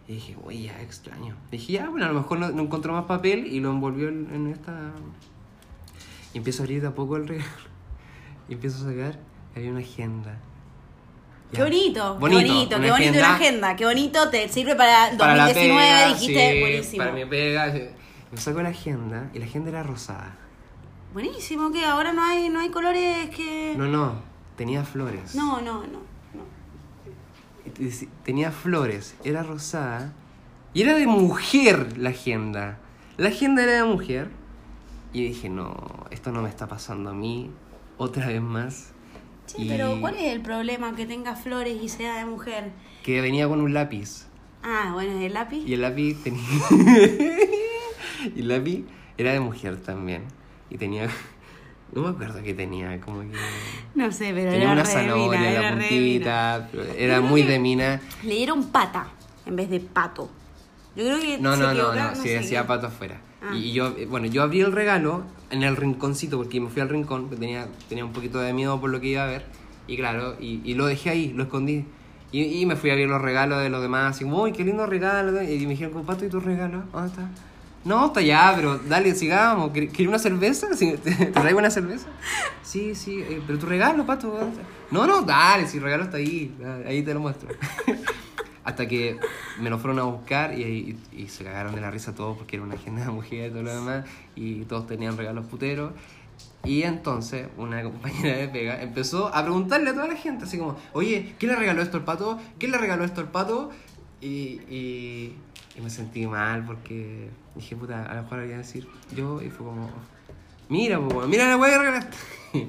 Y 0.08 0.14
dije, 0.14 0.38
uy, 0.42 0.64
ya 0.64 0.82
extraño. 0.82 1.36
dije, 1.52 1.74
ya, 1.74 1.90
bueno, 1.90 2.06
a 2.06 2.10
lo 2.14 2.22
mejor 2.22 2.40
no, 2.40 2.50
no 2.50 2.62
encontró 2.64 2.94
más 2.94 3.04
papel 3.04 3.46
y 3.46 3.60
lo 3.60 3.72
envolvió 3.72 4.08
en, 4.08 4.34
en 4.34 4.48
esta. 4.48 4.94
Y 6.34 6.38
empiezo 6.38 6.62
a 6.62 6.64
abrir 6.64 6.82
de 6.82 6.88
a 6.88 6.96
poco 6.96 7.18
el 7.18 7.28
regalo. 7.28 7.50
Y 8.48 8.54
empiezo 8.54 8.86
a 8.88 8.90
sacar, 8.92 9.20
había 9.54 9.70
una 9.70 9.82
agenda. 9.82 10.38
Qué 11.52 11.58
Ya. 11.58 11.64
bonito, 11.66 12.18
Bonito, 12.20 12.40
qué 12.40 12.46
bonito, 12.48 12.76
una 12.78 12.86
qué 12.86 12.92
bonito 12.92 13.10
agenda. 13.10 13.20
una 13.28 13.36
agenda, 13.36 13.76
qué 13.76 13.86
bonito, 13.86 14.30
te 14.30 14.48
sirve 14.48 14.76
para 14.78 15.10
el 15.10 15.18
Para 15.18 15.36
la 15.36 15.44
2019, 15.48 15.82
pega, 15.82 16.08
dijiste, 16.14 16.52
sí, 16.54 16.60
buenísimo. 16.62 16.98
Para 17.04 17.12
mi 17.12 17.26
pega. 17.26 17.72
sí. 17.74 17.82
Me 18.32 18.38
saco 18.38 18.62
la 18.62 18.70
agenda 18.70 19.30
y 19.34 19.40
la 19.40 19.46
agenda 19.46 19.70
era 19.72 19.84
rosada. 19.84 20.38
Buenísimo, 21.14 21.70
que 21.74 21.84
ahora 21.86 22.14
no 22.14 22.24
hay, 22.24 22.48
no 22.48 22.62
hay 22.62 22.70
colores 22.70 23.30
que... 23.30 23.74
No, 23.78 23.88
no, 23.88 24.14
tenía 24.56 24.86
flores. 24.86 25.36
no, 25.36 25.60
no, 25.60 25.82
no. 25.88 26.11
Tenía 28.24 28.52
flores, 28.52 29.16
era 29.24 29.44
rosada. 29.44 30.14
Y 30.74 30.84
era 30.84 30.96
de 30.96 31.08
mujer 31.08 31.98
la 31.98 32.10
agenda. 32.10 32.80
La 33.18 33.30
agenda 33.30 33.64
era 33.64 33.74
de 33.74 33.84
mujer. 33.84 34.30
Y 35.14 35.24
dije, 35.24 35.50
no, 35.50 35.76
esto 36.12 36.32
no 36.32 36.42
me 36.42 36.50
está 36.50 36.68
pasando 36.68 37.10
a 37.10 37.14
mí. 37.14 37.52
Otra 37.98 38.28
vez 38.28 38.42
más. 38.42 38.92
Sí, 39.46 39.64
Y 39.64 39.68
pero 39.68 40.00
¿cuál 40.00 40.16
es 40.16 40.32
el 40.32 40.42
problema 40.42 40.96
que 40.96 41.06
tenga 41.06 41.36
flores 41.36 41.78
y 41.82 41.90
sea 41.90 42.18
de 42.18 42.26
mujer? 42.26 42.72
Que 43.04 43.20
venía 43.20 43.48
con 43.48 43.60
un 43.60 43.74
lápiz. 43.74 44.28
Ah, 44.64 44.92
bueno, 44.94 45.20
¿el 45.20 45.34
lápiz? 45.34 45.64
Y 45.68 45.74
el 45.74 45.82
lápiz 45.82 46.16
tenía. 46.24 46.42
y 48.36 48.40
el 48.40 48.48
lápiz 48.48 48.86
era 49.18 49.34
de 49.34 49.40
mujer 49.40 49.78
también. 49.78 50.24
Y 50.70 50.78
tenía. 50.78 51.10
No 51.94 52.04
me 52.04 52.10
acuerdo 52.10 52.42
qué 52.42 52.54
tenía, 52.54 53.00
como 53.02 53.22
que. 53.22 53.38
No 53.96 54.12
sé, 54.12 54.32
pero 54.34 54.52
Tenía 54.52 54.72
era 54.72 54.74
una 54.74 54.84
re 54.84 55.14
mina, 55.14 55.50
en 55.50 55.62
la 55.62 55.72
puntita. 55.72 56.70
Era 56.98 57.22
muy 57.22 57.44
de 57.44 57.60
mina. 57.60 58.02
Le 58.24 58.36
dieron 58.36 58.68
pata 58.68 59.08
en 59.46 59.56
vez 59.56 59.70
de 59.70 59.80
pato. 59.82 60.30
Yo 60.96 61.06
creo 61.06 61.20
que 61.20 61.38
No, 61.38 61.56
no, 61.56 61.74
no, 61.74 61.94
no, 61.94 62.16
sí, 62.16 62.30
decía 62.30 62.66
pato 62.66 62.88
afuera. 62.88 63.20
Ah. 63.42 63.56
Y 63.56 63.74
yo, 63.74 63.94
eh, 63.98 64.06
bueno, 64.06 64.28
yo 64.28 64.44
abrí 64.44 64.62
el 64.62 64.72
regalo 64.72 65.24
en 65.50 65.64
el 65.64 65.76
rinconcito 65.76 66.38
porque 66.38 66.62
me 66.62 66.70
fui 66.70 66.82
al 66.82 66.90
rincón, 66.90 67.30
tenía, 67.30 67.68
tenía 67.90 68.06
un 68.06 68.14
poquito 68.14 68.40
de 68.40 68.54
miedo 68.54 68.80
por 68.80 68.90
lo 68.90 69.02
que 69.02 69.08
iba 69.08 69.24
a 69.24 69.28
ver. 69.28 69.46
Y 69.88 69.98
claro, 69.98 70.36
y, 70.40 70.62
y 70.64 70.76
lo 70.76 70.86
dejé 70.86 71.10
ahí, 71.10 71.34
lo 71.34 71.44
escondí. 71.44 71.86
Y, 72.32 72.44
y 72.44 72.66
me 72.66 72.78
fui 72.78 72.90
a 72.90 72.94
abrir 72.94 73.10
los 73.10 73.22
regalos 73.22 73.62
de 73.62 73.70
los 73.70 73.82
demás, 73.82 74.16
así 74.16 74.24
como, 74.24 74.44
uy, 74.44 74.54
qué 74.54 74.64
lindo 74.64 74.86
regalo. 74.86 75.42
Y 75.42 75.60
me 75.66 75.72
dijeron, 75.72 76.06
pato, 76.06 76.24
¿y 76.24 76.30
tu 76.30 76.40
regalo? 76.40 76.84
¿Dónde 76.94 77.10
está? 77.10 77.30
No, 77.84 78.08
está 78.08 78.20
allá, 78.20 78.54
pero 78.56 78.78
dale, 78.78 79.16
sigamos. 79.16 79.72
¿Quer- 79.72 79.90
¿Quieres 79.90 80.08
una 80.08 80.20
cerveza? 80.20 80.68
¿Te, 80.78 81.28
traigo 81.28 81.60
una 81.60 81.72
cerveza? 81.72 82.08
Sí, 82.64 82.96
sí, 82.96 83.20
eh, 83.22 83.42
pero 83.46 83.58
tu 83.58 83.66
regalo, 83.66 84.06
pato. 84.06 84.38
No, 84.92 85.08
no, 85.08 85.24
dale, 85.24 85.68
si 85.68 85.78
el 85.78 85.84
regalo 85.84 86.04
está 86.04 86.18
ahí, 86.18 86.54
ahí 86.86 87.02
te 87.02 87.14
lo 87.14 87.20
muestro. 87.20 87.50
Hasta 88.64 88.88
que 88.88 89.20
me 89.60 89.72
lo 89.72 89.80
fueron 89.80 89.98
a 90.00 90.04
buscar 90.04 90.58
y, 90.58 90.96
se 91.28 91.44
cagaron 91.44 91.74
de 91.74 91.82
la 91.82 91.90
risa 91.90 92.14
todos 92.14 92.38
porque 92.38 92.58
era 92.58 92.66
una 92.66 92.76
agenda 92.76 93.04
de 93.06 93.10
mujer 93.12 93.48
y 93.48 93.52
todo 93.52 93.64
lo 93.64 93.74
demás. 93.74 94.06
Y 94.36 94.66
todos 94.66 94.86
tenían 94.86 95.18
regalos 95.18 95.46
puteros. 95.46 95.94
Y 96.64 96.84
entonces 96.84 97.48
una 97.58 97.82
compañera 97.82 98.38
de 98.38 98.48
pega 98.48 98.82
empezó 98.84 99.34
a 99.34 99.42
preguntarle 99.42 99.90
a 99.90 99.94
toda 99.94 100.08
la 100.08 100.16
gente, 100.16 100.46
así 100.46 100.60
como, 100.60 100.78
oye, 100.94 101.36
¿qué 101.40 101.48
le 101.48 101.56
regaló 101.56 101.82
esto 101.82 101.98
al 101.98 102.04
pato? 102.04 102.40
¿Qué 102.60 102.68
le 102.68 102.78
regaló 102.78 103.04
esto 103.04 103.22
al 103.22 103.32
pato? 103.32 103.72
Y, 104.22 105.34
y 105.78 105.82
me 105.82 105.90
sentí 105.90 106.28
mal 106.28 106.66
porque 106.66 107.30
dije, 107.56 107.76
puta, 107.76 108.04
a 108.06 108.16
lo 108.16 108.24
mejor 108.24 108.44
voy 108.44 108.54
a 108.54 108.58
decir 108.58 108.88
yo 109.16 109.42
y 109.42 109.50
fue 109.50 109.66
como, 109.68 109.90
mira, 110.70 111.00
pues, 111.00 111.14
weón, 111.16 111.30
mira 111.30 111.48
la 111.48 111.58
weá 111.58 111.72
que 111.72 111.78
regalaste. 111.80 112.18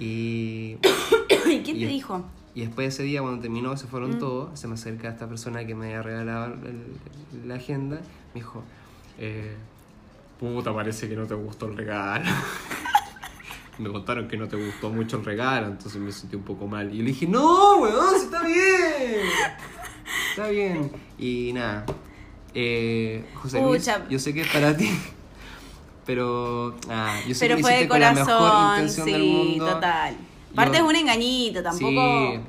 y, 0.00 0.76
¿Y 1.46 1.60
quién 1.62 1.78
te 1.78 1.86
dijo? 1.86 2.24
y 2.54 2.62
después 2.62 2.84
de 2.86 2.88
ese 2.88 3.02
día, 3.04 3.20
cuando 3.22 3.40
terminó, 3.40 3.76
se 3.76 3.86
fueron 3.86 4.16
Mm. 4.16 4.18
todos, 4.18 4.58
se 4.58 4.66
me 4.66 4.74
acerca 4.74 5.08
esta 5.08 5.28
persona 5.28 5.64
que 5.64 5.74
me 5.76 5.86
había 5.86 6.02
regalado 6.02 6.56
la 7.46 7.54
agenda, 7.54 7.96
me 8.34 8.40
dijo, 8.40 8.64
eh, 9.18 9.54
puta, 10.40 10.74
parece 10.74 11.08
que 11.08 11.14
no 11.14 11.24
te 11.26 11.34
gustó 11.34 11.66
el 11.66 11.76
regalo. 11.76 12.24
me 13.78 13.88
contaron 13.90 14.26
que 14.26 14.36
no 14.36 14.48
te 14.48 14.56
gustó 14.56 14.90
mucho 14.90 15.18
el 15.18 15.24
regalo, 15.24 15.68
entonces 15.68 16.00
me 16.00 16.10
sentí 16.10 16.34
un 16.34 16.42
poco 16.42 16.66
mal. 16.66 16.92
Y 16.92 16.96
yo 16.98 17.02
le 17.04 17.10
dije, 17.10 17.26
no, 17.28 17.76
weón, 17.76 18.18
si 18.18 18.24
está 18.24 18.42
bien. 18.44 19.20
Está 20.30 20.48
bien. 20.48 20.90
Y 21.16 21.52
nada, 21.52 21.86
eh, 22.54 23.24
José 23.34 23.60
Luis, 23.60 23.90
yo 24.10 24.18
sé 24.18 24.34
que 24.34 24.42
es 24.42 24.48
para 24.48 24.76
ti. 24.76 24.90
Pero, 26.06 26.74
ah, 26.88 27.20
yo 27.26 27.34
sé 27.34 27.40
Pero 27.44 27.56
que 27.56 27.62
lo 27.62 27.66
fue 27.66 27.72
de 27.72 27.78
hiciste 27.80 27.88
con 27.90 28.00
la 28.00 28.12
mejor 28.14 28.26
corazón, 28.38 28.74
intención 28.80 29.06
del 29.06 29.20
sí, 29.22 29.28
mundo. 29.28 29.66
total. 29.66 30.16
Aparte 30.52 30.78
Yo- 30.78 30.84
es 30.84 30.90
un 30.90 30.96
engañito, 30.96 31.62
tampoco... 31.62 32.32
Sí. 32.32 32.40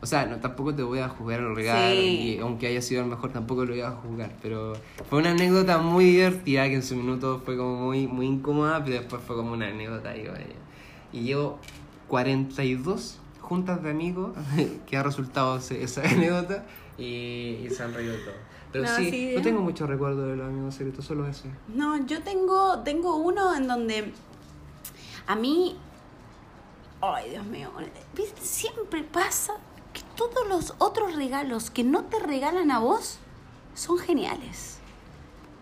O 0.00 0.06
sea, 0.06 0.26
no, 0.26 0.36
tampoco 0.38 0.74
te 0.74 0.82
voy 0.82 0.98
a 0.98 1.08
juzgar 1.08 1.38
el 1.40 1.54
regalo. 1.54 1.92
Sí. 1.94 2.34
Y 2.36 2.38
aunque 2.40 2.66
haya 2.66 2.82
sido 2.82 3.02
el 3.02 3.08
mejor, 3.08 3.30
tampoco 3.32 3.64
lo 3.64 3.70
voy 3.72 3.82
a 3.82 3.90
juzgar. 3.92 4.32
Pero 4.42 4.72
fue 5.08 5.20
una 5.20 5.30
anécdota 5.30 5.78
muy 5.78 6.06
divertida 6.06 6.64
que 6.68 6.74
en 6.74 6.82
su 6.82 6.96
minuto 6.96 7.40
fue 7.44 7.56
como 7.56 7.76
muy, 7.76 8.08
muy 8.08 8.26
incómoda, 8.26 8.82
pero 8.82 8.96
después 8.96 9.22
fue 9.24 9.36
como 9.36 9.52
una 9.52 9.68
anécdota 9.68 10.08
ahí, 10.10 10.26
vaya. 10.26 10.46
Y 11.12 11.20
llevo 11.20 11.60
42 12.08 13.18
juntas 13.40 13.82
de 13.82 13.90
amigos 13.90 14.32
que 14.88 14.96
ha 14.96 15.02
resultado 15.04 15.56
esa 15.58 16.02
anécdota 16.08 16.64
y, 16.98 17.58
y 17.64 17.68
se 17.70 17.82
han 17.84 17.94
reído 17.94 18.12
de 18.14 18.18
todo. 18.20 18.34
Pero 18.72 18.84
No, 18.84 18.96
sí, 18.96 19.10
sí, 19.10 19.30
no 19.34 19.40
¿eh? 19.40 19.42
tengo 19.42 19.60
muchos 19.60 19.88
recuerdos 19.88 20.26
de 20.28 20.36
los 20.36 20.48
amigos 20.48 20.74
secretos, 20.74 21.04
solo 21.04 21.26
ese. 21.26 21.48
No, 21.68 22.04
yo 22.06 22.22
tengo, 22.22 22.78
tengo 22.80 23.16
uno 23.16 23.54
en 23.54 23.66
donde 23.68 24.12
a 25.26 25.34
mí, 25.36 25.76
ay 27.00 27.30
Dios 27.30 27.44
mío, 27.46 27.70
siempre 28.40 29.02
pasa 29.04 29.54
que 29.92 30.00
todos 30.16 30.48
los 30.48 30.74
otros 30.78 31.14
regalos 31.16 31.70
que 31.70 31.84
no 31.84 32.04
te 32.04 32.18
regalan 32.18 32.70
a 32.70 32.78
vos 32.78 33.18
son 33.74 33.98
geniales. 33.98 34.78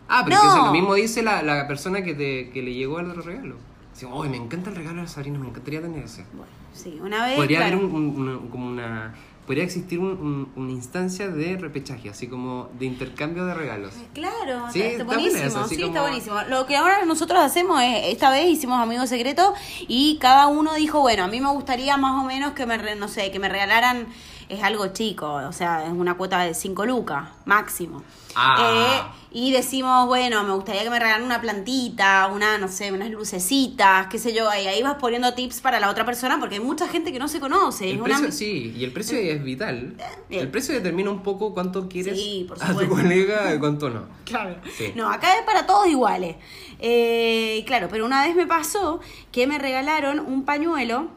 Ah, 0.09 0.23
pero 0.25 0.37
No. 0.37 0.49
es 0.49 0.55
que 0.55 0.67
lo 0.67 0.73
mismo 0.73 0.95
dice 0.95 1.23
la, 1.23 1.43
la 1.43 1.67
persona 1.69 2.03
que, 2.03 2.15
te, 2.15 2.51
que 2.51 2.63
le 2.63 2.75
llegó 2.75 3.01
el 3.01 3.11
otro 3.11 3.23
regalo. 3.23 3.57
Dice, 3.93 4.07
uy, 4.07 4.29
me 4.29 4.37
encanta 4.37 4.71
el 4.71 4.77
regalo 4.77 5.03
de 5.03 5.09
Sabrina, 5.09 5.39
me 5.39 5.49
encantaría 5.49 5.81
tener 5.83 6.05
ese. 6.05 6.25
Bueno, 6.33 6.51
sí, 6.73 6.99
una 7.03 7.27
vez. 7.27 7.37
Podría 7.37 7.59
claro. 7.59 7.77
haber 7.79 7.87
un, 7.95 8.49
como 8.49 8.67
una. 8.69 9.15
Podría 9.51 9.65
existir 9.65 9.99
un- 9.99 10.07
un- 10.13 10.53
una 10.55 10.71
instancia 10.71 11.27
de 11.27 11.57
repechaje, 11.57 12.09
así 12.09 12.29
como 12.29 12.69
de 12.79 12.87
intercambio 12.87 13.47
de 13.47 13.55
regalos. 13.55 13.95
Claro, 14.15 14.71
Sí, 14.73 14.81
está, 14.81 14.93
está 14.93 15.05
buenísimo, 15.05 15.67
sí, 15.67 15.83
está 15.83 16.03
buenísimo. 16.03 16.37
Lo 16.49 16.67
que 16.67 16.77
ahora 16.77 17.05
nosotros 17.05 17.41
hacemos 17.41 17.83
es, 17.83 18.13
esta 18.13 18.31
vez 18.31 18.47
hicimos 18.49 18.79
amigos 18.81 19.09
secretos 19.09 19.55
y 19.89 20.19
cada 20.21 20.47
uno 20.47 20.75
dijo, 20.75 21.01
bueno, 21.01 21.25
a 21.25 21.27
mí 21.27 21.41
me 21.41 21.49
gustaría 21.51 21.97
más 21.97 22.23
o 22.23 22.29
menos 22.29 22.53
que 22.53 22.65
me, 22.65 22.95
no 22.95 23.09
sé, 23.09 23.33
que 23.33 23.41
me 23.41 23.49
regalaran, 23.49 24.07
es 24.51 24.63
algo 24.63 24.89
chico, 24.89 25.27
o 25.33 25.53
sea, 25.53 25.85
es 25.87 25.93
una 25.93 26.15
cuota 26.17 26.41
de 26.41 26.55
5 26.55 26.85
lucas, 26.87 27.29
máximo. 27.45 28.03
Ah. 28.35 29.13
Eh, 29.13 29.21
y 29.33 29.53
decimos, 29.53 30.07
bueno, 30.07 30.43
me 30.45 30.53
gustaría 30.55 30.83
que 30.83 30.91
me 30.91 30.99
regalaran 30.99 31.25
una 31.25 31.41
plantita, 31.41 32.29
una, 32.33 32.59
no 32.59 32.69
sé, 32.69 32.93
unas 32.93 33.11
lucecitas, 33.11 34.07
qué 34.09 34.19
sé 34.19 34.33
yo, 34.35 34.45
y 34.55 34.67
ahí 34.67 34.83
vas 34.83 34.97
poniendo 34.97 35.35
tips 35.35 35.61
para 35.61 35.79
la 35.81 35.89
otra 35.91 36.05
persona 36.05 36.39
porque 36.41 36.57
hay 36.57 36.61
mucha 36.61 36.89
gente 36.89 37.13
que 37.13 37.19
no 37.19 37.29
se 37.29 37.39
conoce. 37.41 37.91
El 37.91 37.97
es 37.97 38.03
una- 38.03 38.17
precio, 38.19 38.33
sí, 38.33 38.75
y 38.77 38.85
el 38.85 38.93
precio 38.93 39.19
es 39.19 39.43
vital. 39.43 39.95
Bien. 40.29 40.43
El 40.43 40.51
precio 40.51 40.75
determina 40.75 41.11
un 41.11 41.23
poco 41.23 41.53
cuánto 41.55 41.89
quieres 41.89 42.19
Sí, 42.19 42.45
por 42.49 42.63
a 42.63 42.75
tu 42.75 42.89
colega 42.89 43.55
y 43.55 43.59
cuánto 43.59 43.89
no. 43.91 44.05
Claro. 44.25 44.57
Sí. 44.77 44.93
No, 44.95 45.11
acá 45.11 45.35
es 45.39 45.43
para 45.43 45.67
todos 45.67 45.87
iguales. 45.89 46.37
Eh, 46.79 47.63
claro, 47.67 47.89
pero 47.91 48.07
una 48.07 48.25
vez 48.25 48.35
me 48.37 48.47
pasó 48.47 49.01
que 49.33 49.47
me 49.47 49.59
regalaron 49.59 50.21
un 50.21 50.45
pañuelo 50.45 51.09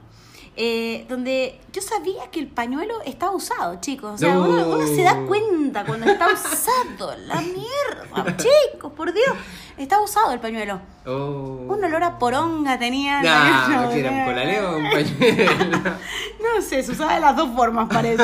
eh, 0.56 1.06
donde 1.10 1.60
yo 1.72 1.82
sabía 1.82 2.30
que 2.32 2.40
el 2.40 2.48
pañuelo 2.48 3.02
estaba 3.06 3.32
usado, 3.32 3.80
chicos. 3.82 4.14
O 4.14 4.18
sea, 4.18 4.34
No. 4.36 4.44
uno, 4.44 4.68
uno 4.68 4.88
se 4.88 5.02
da 5.04 5.18
cuenta 5.26 5.84
cuando 5.86 6.06
está 6.12 6.28
usado. 6.32 7.16
La 7.26 7.42
mierda, 7.42 8.38
chicos, 8.72 8.92
por 8.94 9.12
Dios. 9.14 9.36
Está 9.78 10.00
usado 10.02 10.32
el 10.34 10.40
pañuelo. 10.40 10.80
Oh. 11.06 11.66
Un 11.68 11.84
olor 11.84 12.04
a 12.04 12.20
poronga 12.20 12.78
tenía. 12.78 13.22
Nah, 13.24 13.90
que 13.92 14.00
era 14.00 14.12
un 14.12 14.26
colaleo 14.26 14.78
un 14.78 14.90
pañuelo. 14.92 15.98
No 16.56 16.62
sé, 16.62 16.84
se 16.84 16.92
usaba 16.92 17.16
de 17.16 17.22
las 17.22 17.36
dos 17.36 17.50
formas, 17.56 17.88
parece. 17.92 18.24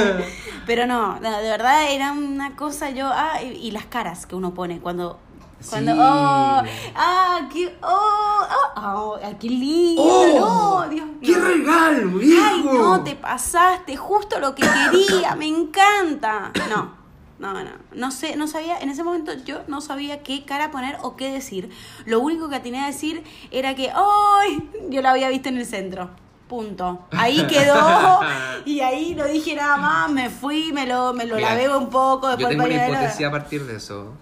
Pero 0.68 0.86
no, 0.86 1.20
no, 1.20 1.38
de 1.42 1.50
verdad 1.50 1.90
era 1.92 2.12
una 2.12 2.56
cosa 2.56 2.90
yo. 2.92 3.08
Ah, 3.12 3.42
y, 3.42 3.48
y 3.48 3.72
las 3.72 3.86
caras 3.86 4.26
que 4.26 4.36
uno 4.36 4.54
pone 4.54 4.80
cuando. 4.80 5.20
Cuando. 5.68 5.92
Sí. 5.92 5.98
Oh, 6.00 6.64
ah, 6.96 7.50
qué. 7.52 7.78
Oh, 7.82 8.48
oh, 8.78 9.20
oh, 9.22 9.38
qué 9.40 9.50
lindo. 9.50 10.02
¡Oh! 10.02 10.84
no, 10.84 10.90
Dios 10.90 11.06
mío. 11.06 11.20
¡Qué 11.22 11.36
regalo, 11.36 12.08
viejo! 12.18 12.44
Ay, 12.50 12.64
no, 12.64 13.04
te 13.04 13.16
pasaste 13.16 13.98
justo 13.98 14.40
lo 14.40 14.56
que 14.56 14.64
quería, 14.64 15.36
me 15.36 15.48
encanta. 15.48 16.52
No, 16.70 17.00
no, 17.40 17.64
no, 17.64 17.72
no 17.94 18.12
sé, 18.12 18.36
no 18.36 18.48
sabía, 18.48 18.80
en 18.80 18.90
ese 18.90 19.04
momento 19.04 19.32
yo 19.46 19.62
no 19.68 19.82
sabía 19.82 20.24
qué 20.24 20.44
cara 20.46 20.72
poner 20.72 20.98
o 21.02 21.16
qué 21.16 21.32
decir. 21.32 21.70
Lo 22.06 22.20
único 22.20 22.50
que 22.50 22.60
tenía 22.60 22.84
a 22.84 22.88
decir 22.88 23.24
era 23.52 23.76
que, 23.76 23.92
¡ay! 23.94 24.70
Yo 24.90 25.02
la 25.02 25.12
había 25.12 25.30
visto 25.30 25.50
en 25.50 25.58
el 25.58 25.66
centro. 25.66 26.10
Punto. 26.48 27.06
Ahí 27.12 27.46
quedó 27.48 28.20
y 28.66 28.80
ahí 28.80 29.14
no 29.16 29.26
dije 29.26 29.56
nada 29.56 29.78
más, 29.78 30.12
me 30.12 30.30
fui, 30.30 30.74
me 30.74 30.86
lo, 30.86 31.14
me 31.14 31.26
lo 31.26 31.36
Mira, 31.36 31.50
lavé 31.50 31.74
un 31.74 31.90
poco, 31.90 32.32
Yo 32.32 32.48
después 32.48 32.50
tengo 32.50 32.66
el 32.66 32.74
una 32.74 32.86
hipótesis 32.88 33.26
a 33.26 33.32
partir 33.32 33.66
de 33.66 33.76
eso. 33.76 34.14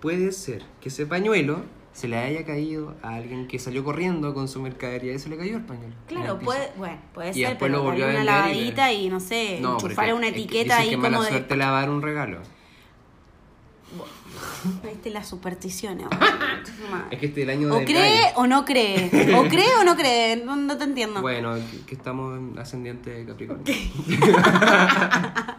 Puede 0.00 0.32
ser 0.32 0.62
que 0.80 0.88
ese 0.88 1.06
pañuelo 1.06 1.62
se 1.92 2.08
le 2.08 2.18
haya 2.18 2.44
caído 2.44 2.94
a 3.02 3.14
alguien 3.14 3.48
que 3.48 3.58
salió 3.58 3.82
corriendo 3.82 4.34
con 4.34 4.48
su 4.48 4.60
mercadería 4.60 5.14
y 5.14 5.18
se 5.18 5.30
le 5.30 5.38
cayó 5.38 5.56
el 5.56 5.62
pañuelo. 5.64 5.94
Claro, 6.06 6.38
puede, 6.38 6.70
bueno, 6.76 6.98
puede 7.14 7.30
Y 7.30 7.34
ser, 7.34 7.48
después 7.48 7.70
pero 7.70 7.78
lo 7.78 7.84
volvió 7.84 8.06
a 8.06 8.10
una 8.10 8.22
y 8.22 8.24
lavadita 8.24 8.92
y, 8.92 9.08
no 9.08 9.18
sé, 9.18 9.58
No, 9.62 9.74
enchufarle 9.74 10.12
una 10.12 10.28
etiqueta 10.28 10.76
ahí 10.76 10.90
que 10.90 10.96
como 10.96 11.08
mala 11.08 11.24
de... 11.24 11.30
suerte 11.30 11.56
lavar 11.56 11.88
un 11.88 12.02
regalo. 12.02 12.40
Viste 14.84 15.10
las 15.10 15.28
supersticiones. 15.28 16.06
Es 17.10 17.18
que 17.18 17.26
este 17.26 17.42
es 17.42 17.48
el 17.48 17.50
año 17.50 17.74
O 17.74 17.84
cree 17.84 18.32
o 18.34 18.46
no 18.46 18.64
cree. 18.64 19.10
O 19.34 19.44
cree 19.48 19.74
o 19.80 19.84
no 19.84 19.96
cree. 19.96 20.36
No, 20.36 20.56
no 20.56 20.76
te 20.76 20.84
entiendo. 20.84 21.22
Bueno, 21.22 21.54
que, 21.54 21.86
que 21.86 21.94
estamos 21.94 22.36
en 22.36 22.58
ascendiente 22.58 23.10
de 23.10 23.24
Capricornio. 23.24 23.64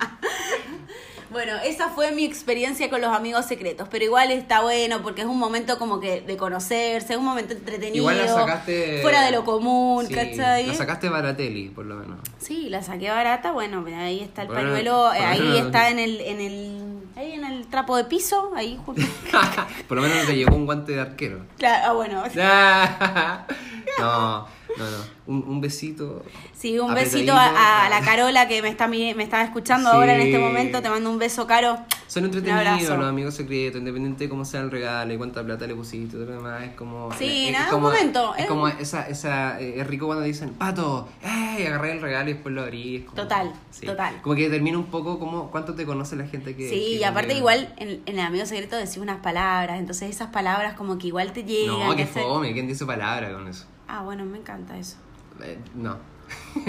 Bueno, 1.38 1.54
esa 1.64 1.90
fue 1.90 2.12
mi 2.12 2.26
experiencia 2.26 2.90
con 2.90 3.00
los 3.00 3.16
amigos 3.16 3.46
secretos. 3.46 3.88
Pero 3.92 4.04
igual 4.06 4.32
está 4.32 4.62
bueno 4.62 5.04
porque 5.04 5.22
es 5.22 5.28
un 5.28 5.38
momento 5.38 5.78
como 5.78 6.00
que 6.00 6.22
de 6.22 6.36
conocerse, 6.36 7.14
es 7.14 7.20
un 7.20 7.26
momento 7.26 7.54
entretenido. 7.54 7.98
Igual 7.98 8.18
la 8.18 8.28
sacaste. 8.28 9.02
Fuera 9.04 9.22
de 9.22 9.32
lo 9.32 9.46
común, 9.46 10.08
Sí, 10.08 10.16
¿cachai? 10.16 10.66
La 10.66 10.74
sacaste 10.74 11.10
Baratelli, 11.10 11.70
por 11.70 11.86
lo 11.86 11.94
menos. 11.96 12.18
Sí, 12.40 12.70
la 12.70 12.82
saqué 12.82 13.12
barata. 13.12 13.52
Bueno, 13.52 13.86
ahí 13.98 14.22
está 14.22 14.42
el 14.42 14.48
Bueno, 14.48 14.64
pañuelo. 14.64 15.14
eh, 15.14 15.20
ahí 15.20 15.40
menos- 15.42 15.66
está 15.68 15.90
en 15.90 16.00
el, 16.00 16.22
en 16.22 16.42
el. 16.42 16.98
Ahí 17.16 17.34
en 17.34 17.46
el 17.46 17.68
trapo 17.68 17.96
de 17.98 18.06
piso. 18.06 18.52
Ahí 18.56 18.80
junto. 18.84 19.02
por 19.88 19.98
lo 19.98 20.02
menos 20.04 20.26
te 20.26 20.36
llegó 20.36 20.56
un 20.56 20.66
guante 20.66 20.94
de 20.94 21.02
arquero. 21.02 21.46
Claro, 21.60 21.84
ah, 21.88 21.94
bueno. 21.94 22.24
no, 24.00 24.48
no, 24.78 24.86
no. 24.90 24.98
Un, 25.28 25.44
un 25.50 25.62
besito. 25.62 26.24
Sí, 26.54 26.78
un 26.80 26.94
besito 26.94 27.34
a, 27.34 27.86
a 27.86 27.90
la 27.90 28.02
Carola 28.02 28.48
que 28.48 28.62
me 28.62 28.70
está 28.70 28.88
me 28.88 29.12
estaba 29.24 29.44
escuchando 29.44 29.90
ahora 29.90 30.16
en 30.16 30.22
este 30.22 30.40
momento. 30.40 30.82
Te 30.82 30.90
mando 30.90 31.10
un 31.10 31.18
beso, 31.20 31.46
Caro. 31.48 31.78
Son 32.08 32.24
Un 32.24 32.30
entretenidos 32.34 32.98
los 32.98 33.08
amigos 33.10 33.34
secretos, 33.36 33.80
independiente 33.80 34.24
de 34.24 34.30
cómo 34.30 34.46
sea 34.46 34.62
el 34.62 34.72
regalo 34.72 35.14
y 35.14 35.18
cuánta 35.18 35.44
plata 35.44 35.68
le 35.68 35.76
pusiste 35.76 36.06
y 36.16 36.20
todo 36.20 36.26
lo 36.26 36.32
demás. 36.38 36.64
Es 36.64 36.72
como. 36.76 37.12
Sí, 37.18 37.48
es 37.48 37.52
nada, 37.52 37.66
un 37.66 37.72
como, 37.72 37.88
momento, 37.90 38.34
Es 38.36 38.42
es 38.44 38.48
como 38.48 38.64
un- 38.64 38.72
esa. 38.80 39.08
esa 39.10 39.60
eh, 39.60 39.82
es 39.82 39.88
rico 39.88 40.06
cuando 40.06 40.24
dicen, 40.24 40.52
pato, 40.52 41.10
¡ey! 41.22 41.66
Agarré 41.66 41.92
el 41.94 42.02
regalo 42.02 42.30
y 42.30 42.34
después 42.34 42.56
lo 42.56 42.62
abrí. 42.62 42.98
es 42.98 43.04
como- 43.06 43.16
Total, 43.24 43.52
total. 43.86 44.22
Como 44.22 44.36
que 44.36 44.44
determina 44.44 44.78
un 44.78 44.86
poco 44.86 45.20
cómo, 45.20 45.52
cuánto 45.52 45.76
te 45.76 45.86
conoce 45.86 46.16
la 46.16 46.26
gente 46.28 46.56
que. 46.56 46.70
Sí, 46.70 46.76
que 46.76 46.96
y 47.00 47.04
aparte 47.04 47.34
igual 47.36 47.74
en, 47.78 48.02
en 48.06 48.20
el 48.20 48.26
amigo 48.26 48.46
secreto 48.46 48.78
decís 48.78 48.98
unas 48.98 49.18
palabras, 49.20 49.78
entonces 49.78 50.10
esas 50.10 50.30
palabras 50.30 50.76
como 50.76 50.98
que 50.98 51.08
igual 51.08 51.34
te 51.34 51.44
llegan. 51.44 51.78
No, 51.90 51.96
que 51.96 52.06
fome, 52.06 52.54
¿quién 52.54 52.68
dice 52.68 52.86
palabra 52.86 53.34
con 53.34 53.48
eso? 53.50 53.66
Ah, 53.88 54.02
bueno, 54.04 54.26
me 54.26 54.38
encanta 54.38 54.78
eso. 54.78 54.98
Eh, 55.42 55.60
no. 55.76 55.98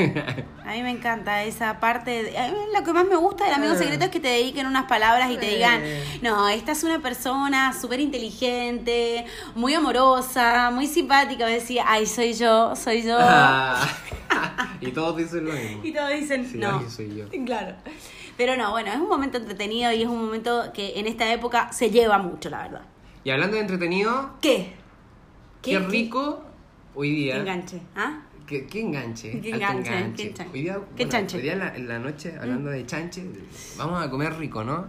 A 0.65 0.73
mí 0.73 0.83
me 0.83 0.91
encanta 0.91 1.43
esa 1.43 1.81
parte. 1.81 2.23
de- 2.23 2.39
a 2.39 2.47
mí 2.49 2.55
lo 2.77 2.85
que 2.85 2.93
más 2.93 3.05
me 3.07 3.17
gusta 3.17 3.45
del 3.45 3.55
amigo 3.55 3.73
Eh. 3.73 3.79
secreto 3.79 4.05
es 4.05 4.11
que 4.11 4.21
te 4.21 4.29
dediquen 4.29 4.67
unas 4.67 4.85
palabras 4.85 5.31
y 5.33 5.37
te 5.37 5.51
Eh. 5.51 5.55
digan, 5.57 5.83
no, 6.23 6.49
esta 6.49 6.73
es 6.73 6.85
una 6.85 7.01
persona 7.01 7.73
súper 7.73 7.99
inteligente, 8.01 9.25
muy 9.57 9.75
amorosa, 9.75 10.71
muy 10.71 10.87
simpática. 10.87 11.45
Me 11.47 11.53
decía, 11.55 11.85
ay, 11.89 12.07
soy 12.07 12.35
yo, 12.35 12.77
soy 12.77 13.03
yo. 13.03 13.17
Ah. 13.19 13.85
y 14.81 14.93
todos 14.93 15.17
dicen 15.17 15.47
lo 15.47 15.53
mismo. 15.53 15.81
Y 15.85 15.93
todos 15.93 16.11
dicen, 16.11 16.49
Sí, 16.49 16.59
no. 16.59 16.79
ay, 16.79 16.89
soy 16.89 17.17
yo. 17.17 17.25
Claro. 17.45 17.75
Pero 18.37 18.57
no, 18.57 18.71
bueno, 18.71 18.93
es 18.93 18.97
un 18.99 19.09
momento 19.09 19.39
entretenido 19.39 19.91
y 19.91 20.03
es 20.03 20.09
un 20.09 20.25
momento 20.25 20.71
que 20.73 21.01
en 21.01 21.09
esta 21.09 21.33
época 21.33 21.73
se 21.73 21.91
lleva 21.91 22.19
mucho, 22.19 22.49
la 22.51 22.59
verdad. 22.63 22.83
Y 23.25 23.31
hablando 23.31 23.57
de 23.57 23.63
entretenido, 23.63 24.35
¿Qué? 24.41 24.75
qué, 25.63 25.81
rico 25.81 26.45
hoy 26.99 27.11
¿Qué 27.11 27.17
día. 27.17 27.37
enganche? 27.37 27.81
¿Ah? 27.97 28.19
¿Qué, 28.47 28.67
qué 28.67 28.81
enganche? 28.81 29.41
¿Qué 29.41 29.51
enganche? 29.51 30.13
¿Qué 30.17 30.33
chan- 30.35 30.49
Hoy 30.53 30.63
día, 30.63 30.75
qué 30.97 31.05
bueno, 31.05 31.11
chanche? 31.13 31.37
Hoy 31.37 31.43
día 31.43 31.53
en 31.53 31.59
la, 31.59 31.77
en 31.77 31.89
la 31.89 31.99
noche, 31.99 32.35
hablando 32.41 32.71
de 32.71 32.87
chanche, 32.87 33.25
vamos 33.77 34.03
a 34.03 34.11
comer 34.11 34.37
rico, 34.39 34.65
¿no? 34.65 34.87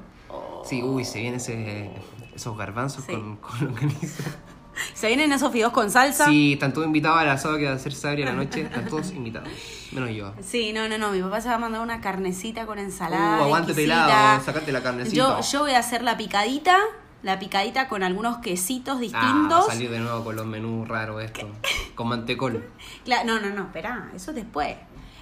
Sí, 0.66 0.82
uy, 0.82 1.04
se 1.06 1.20
vienen 1.20 1.39
ese, 1.39 1.92
esos 2.34 2.58
garbanzos 2.58 3.04
Sí. 3.06 3.12
con, 3.13 3.38
con 3.38 3.66
longaniza. 3.66 4.24
¿Se 4.94 5.08
vienen 5.08 5.32
esos 5.34 5.51
fideos 5.51 5.74
con 5.74 5.92
salsa? 5.92 6.25
Sí, 6.28 6.54
están 6.54 6.72
todos 6.72 6.88
invitados 6.88 7.20
al 7.20 7.28
asado 7.30 7.58
que 7.58 7.66
va 7.66 7.72
a 7.72 7.75
hacer 7.75 7.92
Sabri 7.94 8.24
a 8.24 8.28
la 8.28 8.32
noche. 8.34 8.62
Están 8.62 8.86
todos 8.88 9.12
invitados, 9.16 9.50
menos 9.92 10.10
yo. 10.12 10.34
Sí, 10.42 10.72
no, 10.72 10.88
no, 10.88 10.98
no. 10.98 11.12
Mi 11.12 11.22
papá 11.22 11.42
se 11.42 11.50
va 11.50 11.56
a 11.56 11.60
mandar 11.60 11.82
una 11.82 12.00
carnecita 12.00 12.66
con 12.66 12.80
ensalada. 12.80 13.39
Uh, 13.42 13.44
aguante 13.44 13.74
pelado, 13.74 14.42
sacate 14.42 14.72
la 14.72 14.82
carnecita. 14.82 15.16
Yo, 15.18 15.39
yo 15.42 15.60
voy 15.62 15.72
a 15.72 15.80
hacer 15.80 16.01
la 16.04 16.16
picadita. 16.16 16.78
La 17.22 17.38
picadita 17.38 17.90
con 17.90 18.02
algunos 18.04 18.38
quesitos 18.38 18.96
Ah, 18.98 19.00
distintos. 19.00 19.66
salir 19.68 19.92
de 19.92 20.00
nuevo 20.00 20.24
con 20.24 20.36
los 20.38 20.46
menús 20.46 20.88
raros 20.88 21.22
esto. 21.24 21.50
Con 21.96 22.08
mantecol. 22.08 22.70
Cla- 23.06 23.24
no, 23.26 23.40
no, 23.40 23.50
no, 23.50 23.64
espera, 23.64 24.10
eso 24.16 24.32
es 24.32 24.36
después. 24.36 24.78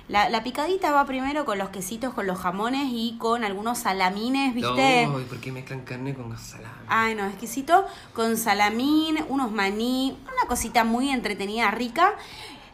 La, 0.07 0.29
la 0.29 0.41
picadita 0.41 0.91
va 0.93 1.05
primero 1.05 1.43
con 1.43 1.57
los 1.57 1.67
quesitos, 1.69 2.13
con 2.13 2.27
los 2.27 2.39
jamones 2.39 2.85
y 2.91 3.17
con 3.17 3.43
algunos 3.43 3.79
salamines, 3.79 4.53
¿viste? 4.53 5.05
No, 5.05 5.19
¿y 5.19 5.23
¿por 5.25 5.39
qué 5.39 5.51
mezclan 5.51 5.81
carne 5.81 6.13
con 6.13 6.37
salami? 6.37 6.73
Ay, 6.87 7.15
no, 7.15 7.25
exquisito. 7.25 7.85
Con 8.13 8.37
salamín, 8.37 9.17
unos 9.27 9.51
maní, 9.51 10.17
una 10.23 10.47
cosita 10.47 10.85
muy 10.85 11.09
entretenida, 11.09 11.69
rica. 11.71 12.13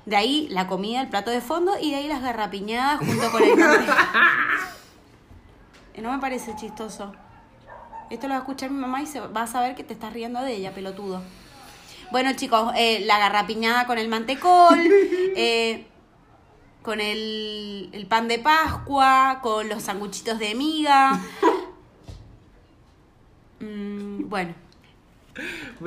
De 0.05 0.15
ahí 0.15 0.47
la 0.51 0.67
comida, 0.67 1.01
el 1.01 1.07
plato 1.07 1.31
de 1.31 1.41
fondo 1.41 1.71
y 1.81 1.89
de 1.91 1.95
ahí 1.95 2.07
las 2.07 2.21
garrapiñadas 2.21 2.99
junto 2.99 3.31
con 3.31 3.41
el 3.41 3.55
No 6.03 6.11
me 6.11 6.19
parece 6.19 6.55
chistoso. 6.55 7.13
Esto 8.13 8.27
lo 8.27 8.33
va 8.33 8.37
a 8.37 8.41
escuchar 8.41 8.69
mi 8.69 8.79
mamá 8.79 9.01
y 9.01 9.07
se 9.07 9.19
va 9.19 9.41
a 9.41 9.47
saber 9.47 9.73
que 9.73 9.83
te 9.83 9.93
estás 9.93 10.13
riendo 10.13 10.39
de 10.39 10.53
ella, 10.53 10.71
pelotudo. 10.71 11.23
Bueno, 12.11 12.31
chicos, 12.35 12.71
eh, 12.77 13.01
la 13.05 13.17
garrapiñada 13.17 13.87
con 13.87 13.97
el 13.97 14.07
mantecol, 14.07 14.79
eh, 15.35 15.87
con 16.83 17.01
el, 17.01 17.89
el 17.91 18.05
pan 18.05 18.27
de 18.27 18.37
Pascua, 18.37 19.39
con 19.41 19.67
los 19.67 19.81
sanguchitos 19.81 20.39
de 20.39 20.55
miga. 20.55 21.19
Mm, 23.59 24.27
bueno, 24.27 24.53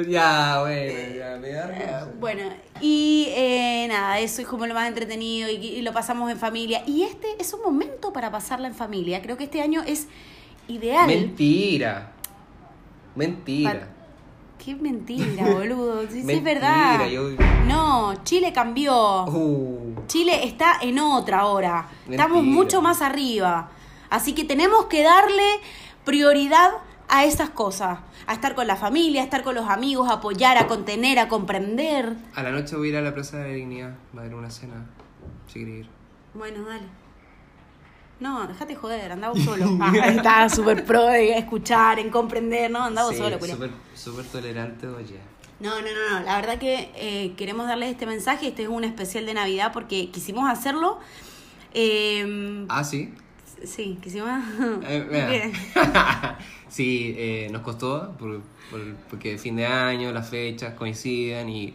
ya, 0.09 0.61
bueno, 0.63 1.15
ya 1.15 1.37
me 1.39 1.51
da 1.51 1.67
risa. 1.67 2.09
bueno, 2.19 2.43
y 2.81 3.27
eh, 3.37 3.85
nada, 3.87 4.19
eso 4.19 4.41
es 4.41 4.49
como 4.49 4.67
lo 4.67 4.73
más 4.73 4.89
entretenido 4.89 5.51
y, 5.51 5.57
y 5.57 5.83
lo 5.83 5.93
pasamos 5.93 6.31
en 6.31 6.39
familia. 6.39 6.83
Y 6.87 7.03
este 7.03 7.27
es 7.39 7.53
un 7.53 7.61
momento 7.61 8.15
para 8.15 8.31
pasarla 8.31 8.67
en 8.67 8.75
familia. 8.75 9.21
Creo 9.21 9.37
que 9.37 9.45
este 9.45 9.61
año 9.61 9.83
es 9.87 10.09
ideal. 10.69 11.07
Mentira. 11.07 12.16
Mentira. 13.17 13.89
Qué 14.65 14.75
mentira, 14.75 15.45
boludo. 15.53 16.03
Sí, 16.03 16.09
sí, 16.13 16.19
es 16.21 16.25
Mentira, 16.25 16.55
verdad. 16.55 17.09
yo- 17.09 17.31
No, 17.67 18.15
Chile 18.25 18.53
cambió. 18.53 19.25
Uh, 19.25 19.95
Chile 20.07 20.45
está 20.47 20.79
en 20.81 20.99
otra 20.99 21.41
ahora. 21.41 21.89
Estamos 22.09 22.39
Mentira. 22.43 22.55
mucho 22.63 22.83
más 22.83 23.03
arriba. 23.03 23.71
Así 24.11 24.35
que 24.35 24.45
tenemos 24.45 24.87
que 24.87 25.03
darle 25.03 25.43
prioridad 26.05 26.71
a 27.09 27.25
esas 27.25 27.51
cosas. 27.51 27.99
A 28.27 28.33
estar 28.33 28.55
con 28.57 28.67
la 28.67 28.75
familia, 28.77 29.21
a 29.21 29.25
estar 29.25 29.43
con 29.45 29.55
los 29.55 29.69
amigos, 29.69 30.09
a 30.11 30.15
apoyar, 30.15 30.59
a 30.59 30.67
contener, 30.67 31.19
a 31.21 31.29
comprender. 31.29 32.17
a 32.35 32.43
la 32.43 32.51
noche 32.51 32.75
voy 32.77 32.89
a 32.89 32.91
ir 32.91 32.97
a 32.97 33.01
la 33.03 33.15
Plaza 33.15 33.39
de 33.39 33.49
la 33.49 33.55
Dignidad. 33.55 33.95
Va 34.17 34.23
a 34.23 34.25
haber 34.25 34.35
una 34.35 34.51
cena. 34.51 34.87
Si 35.47 35.55
quieres 35.61 35.81
ir. 35.85 35.89
Bueno, 36.35 36.65
dale. 36.65 36.87
No, 38.21 38.47
déjate 38.47 38.75
joder, 38.75 39.13
andaba 39.13 39.35
solo. 39.45 39.77
Ah, 39.81 39.93
estaba 40.09 40.49
súper 40.49 40.85
pro 40.85 41.05
de 41.07 41.37
escuchar, 41.39 41.99
en 41.99 42.11
comprender, 42.11 42.71
¿no? 42.71 42.85
Andaba 42.85 43.11
Sí, 43.13 43.19
solo, 43.19 43.39
súper, 43.45 43.71
súper 43.95 44.25
tolerante, 44.27 44.87
oye. 44.87 45.19
No, 45.61 45.71
no, 45.81 45.87
no, 45.87 46.19
no. 46.19 46.25
La 46.25 46.37
verdad 46.37 46.59
que 46.59 46.91
eh, 46.97 47.33
queremos 47.37 47.67
darles 47.67 47.91
este 47.91 48.05
mensaje. 48.07 48.49
Este 48.49 48.65
es 48.65 48.69
un 48.69 48.85
especial 48.85 49.25
de 49.27 49.33
Navidad 49.35 49.73
porque 49.73 50.11
quisimos 50.11 50.49
hacerlo. 50.51 50.99
Eh, 51.73 52.67
Ah, 52.69 52.85
sí. 52.85 53.13
sí, 53.65 53.99
quisimos. 54.03 54.29
Eh, 54.83 55.53
sí, 56.69 57.15
eh, 57.17 57.49
nos 57.51 57.63
costó 57.63 58.13
por, 58.19 58.43
por- 58.71 58.95
porque 59.09 59.39
fin 59.39 59.57
de 59.57 59.67
año, 59.67 60.13
las 60.13 60.29
fechas 60.29 60.75
coinciden 60.75 61.49
y 61.49 61.75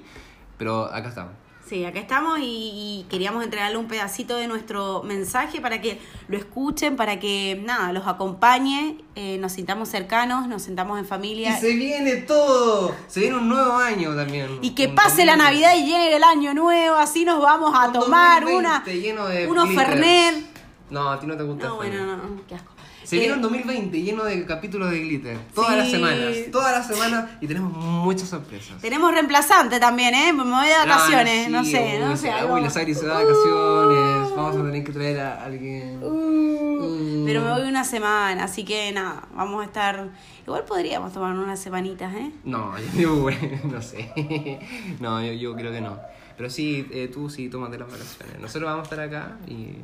pero 0.57 0.85
acá 0.85 1.09
estamos. 1.09 1.33
Sí, 1.71 1.85
acá 1.85 1.99
estamos 2.01 2.37
y, 2.39 2.43
y 2.43 3.05
queríamos 3.09 3.45
entregarle 3.45 3.77
un 3.77 3.87
pedacito 3.87 4.35
de 4.35 4.45
nuestro 4.45 5.03
mensaje 5.03 5.61
para 5.61 5.79
que 5.79 6.01
lo 6.27 6.35
escuchen, 6.37 6.97
para 6.97 7.17
que 7.17 7.61
nada, 7.63 7.93
los 7.93 8.07
acompañe, 8.07 8.97
eh, 9.15 9.37
nos 9.37 9.53
sintamos 9.53 9.87
cercanos, 9.87 10.49
nos 10.49 10.63
sentamos 10.63 10.99
en 10.99 11.05
Y 11.05 11.07
familia. 11.07 11.57
se 11.57 11.73
viene 11.73 12.17
todo. 12.17 12.93
Se 13.07 13.21
viene 13.21 13.37
un 13.37 13.47
nuevo 13.47 13.71
año 13.77 14.13
también. 14.13 14.59
Y 14.61 14.71
que 14.71 14.89
pase 14.89 15.23
la 15.23 15.37
2020. 15.37 15.37
Navidad 15.37 15.75
y 15.77 15.85
llegue 15.85 16.15
el 16.17 16.23
año 16.25 16.53
nuevo, 16.53 16.97
así 16.97 17.23
nos 17.23 17.41
vamos 17.41 17.71
a 17.73 17.87
Un 17.87 17.93
tomar 17.93 18.41
2020 18.43 18.57
una, 18.59 18.83
lleno 18.85 19.27
de 19.27 19.47
unos. 19.47 19.69
Fernet. 19.69 20.45
No, 20.89 21.09
a 21.09 21.21
ti 21.21 21.25
no 21.25 21.37
te 21.37 21.43
gusta 21.43 21.67
No, 21.67 21.81
el 21.81 21.89
bueno, 21.89 22.17
no, 22.17 22.41
qué 22.49 22.55
asco. 22.55 22.73
Se 23.03 23.17
Eh, 23.17 23.19
viene 23.19 23.33
un 23.35 23.41
2020 23.41 24.01
lleno 24.01 24.23
de 24.23 24.45
capítulos 24.45 24.91
de 24.91 24.99
glitter. 24.99 25.37
Todas 25.55 25.71
Sí. 25.71 25.77
las 25.77 25.91
semanas. 25.91 26.35
Todas 26.51 26.71
las 26.71 26.87
semanas. 26.87 27.31
Y 27.41 27.47
tenemos 27.47 27.73
muchas 27.73 28.29
sorpresas. 28.29 28.79
Tenemos 28.81 29.11
reemplazante 29.11 29.79
también, 29.79 30.13
¿eh? 30.13 30.31
Me 30.33 30.43
voy 30.43 30.67
de 30.67 30.73
vacaciones, 30.87 31.47
Ah, 31.47 31.49
no 31.49 31.63
sí, 31.65 31.71
sé, 31.71 31.99
no 31.99 32.11
uy, 32.11 32.15
sé. 32.17 32.21
sí, 32.23 32.27
algo- 32.29 32.53
Uy, 32.53 32.61
la 32.61 32.69
Sari 32.69 32.93
se 32.93 33.07
va 33.07 33.17
de 33.19 33.25
vacaciones. 33.25 34.35
Vamos 34.35 34.55
a 34.55 34.63
tener 34.63 34.83
que 34.83 34.91
traer 34.91 35.19
a 35.19 35.43
alguien. 35.43 35.99
Uh, 36.03 36.61
Mm. 36.81 37.25
Pero 37.25 37.41
me 37.41 37.51
voy 37.51 37.61
una 37.69 37.83
semana, 37.83 38.43
así 38.45 38.63
que 38.63 38.91
nada, 38.91 39.27
vamos 39.35 39.61
a 39.61 39.65
estar. 39.65 40.09
Igual 40.47 40.63
podríamos 40.65 41.13
tomar 41.13 41.33
unas 41.37 41.59
semanitas, 41.59 42.13
¿eh? 42.15 42.31
No, 42.43 42.73
yo, 42.97 43.27
no 43.71 43.81
sé. 43.81 44.59
No, 44.99 45.23
yo, 45.23 45.33
yo 45.33 45.55
creo 45.55 45.71
que 45.71 45.81
no. 45.81 45.99
Pero 46.37 46.49
sí, 46.49 46.87
eh, 46.91 47.09
tú 47.13 47.29
sí 47.29 47.49
tómate 47.49 47.77
las 47.77 47.87
vacaciones. 47.91 48.39
Nosotros 48.39 48.69
vamos 48.69 48.87
a 48.89 48.89
estar 48.95 48.99
acá 48.99 49.37
y. 49.47 49.75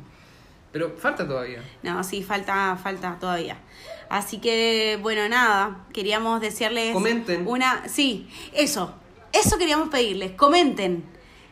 Pero 0.72 0.94
falta 0.98 1.26
todavía. 1.26 1.62
No, 1.82 2.02
sí, 2.04 2.22
falta, 2.22 2.76
falta 2.82 3.16
todavía. 3.18 3.56
Así 4.10 4.38
que, 4.38 4.98
bueno, 5.02 5.28
nada, 5.28 5.84
queríamos 5.92 6.40
desearles 6.40 6.92
Comenten. 6.92 7.46
una. 7.46 7.88
Sí, 7.88 8.28
eso, 8.52 8.94
eso 9.32 9.58
queríamos 9.58 9.88
pedirles. 9.88 10.32
Comenten, 10.32 11.04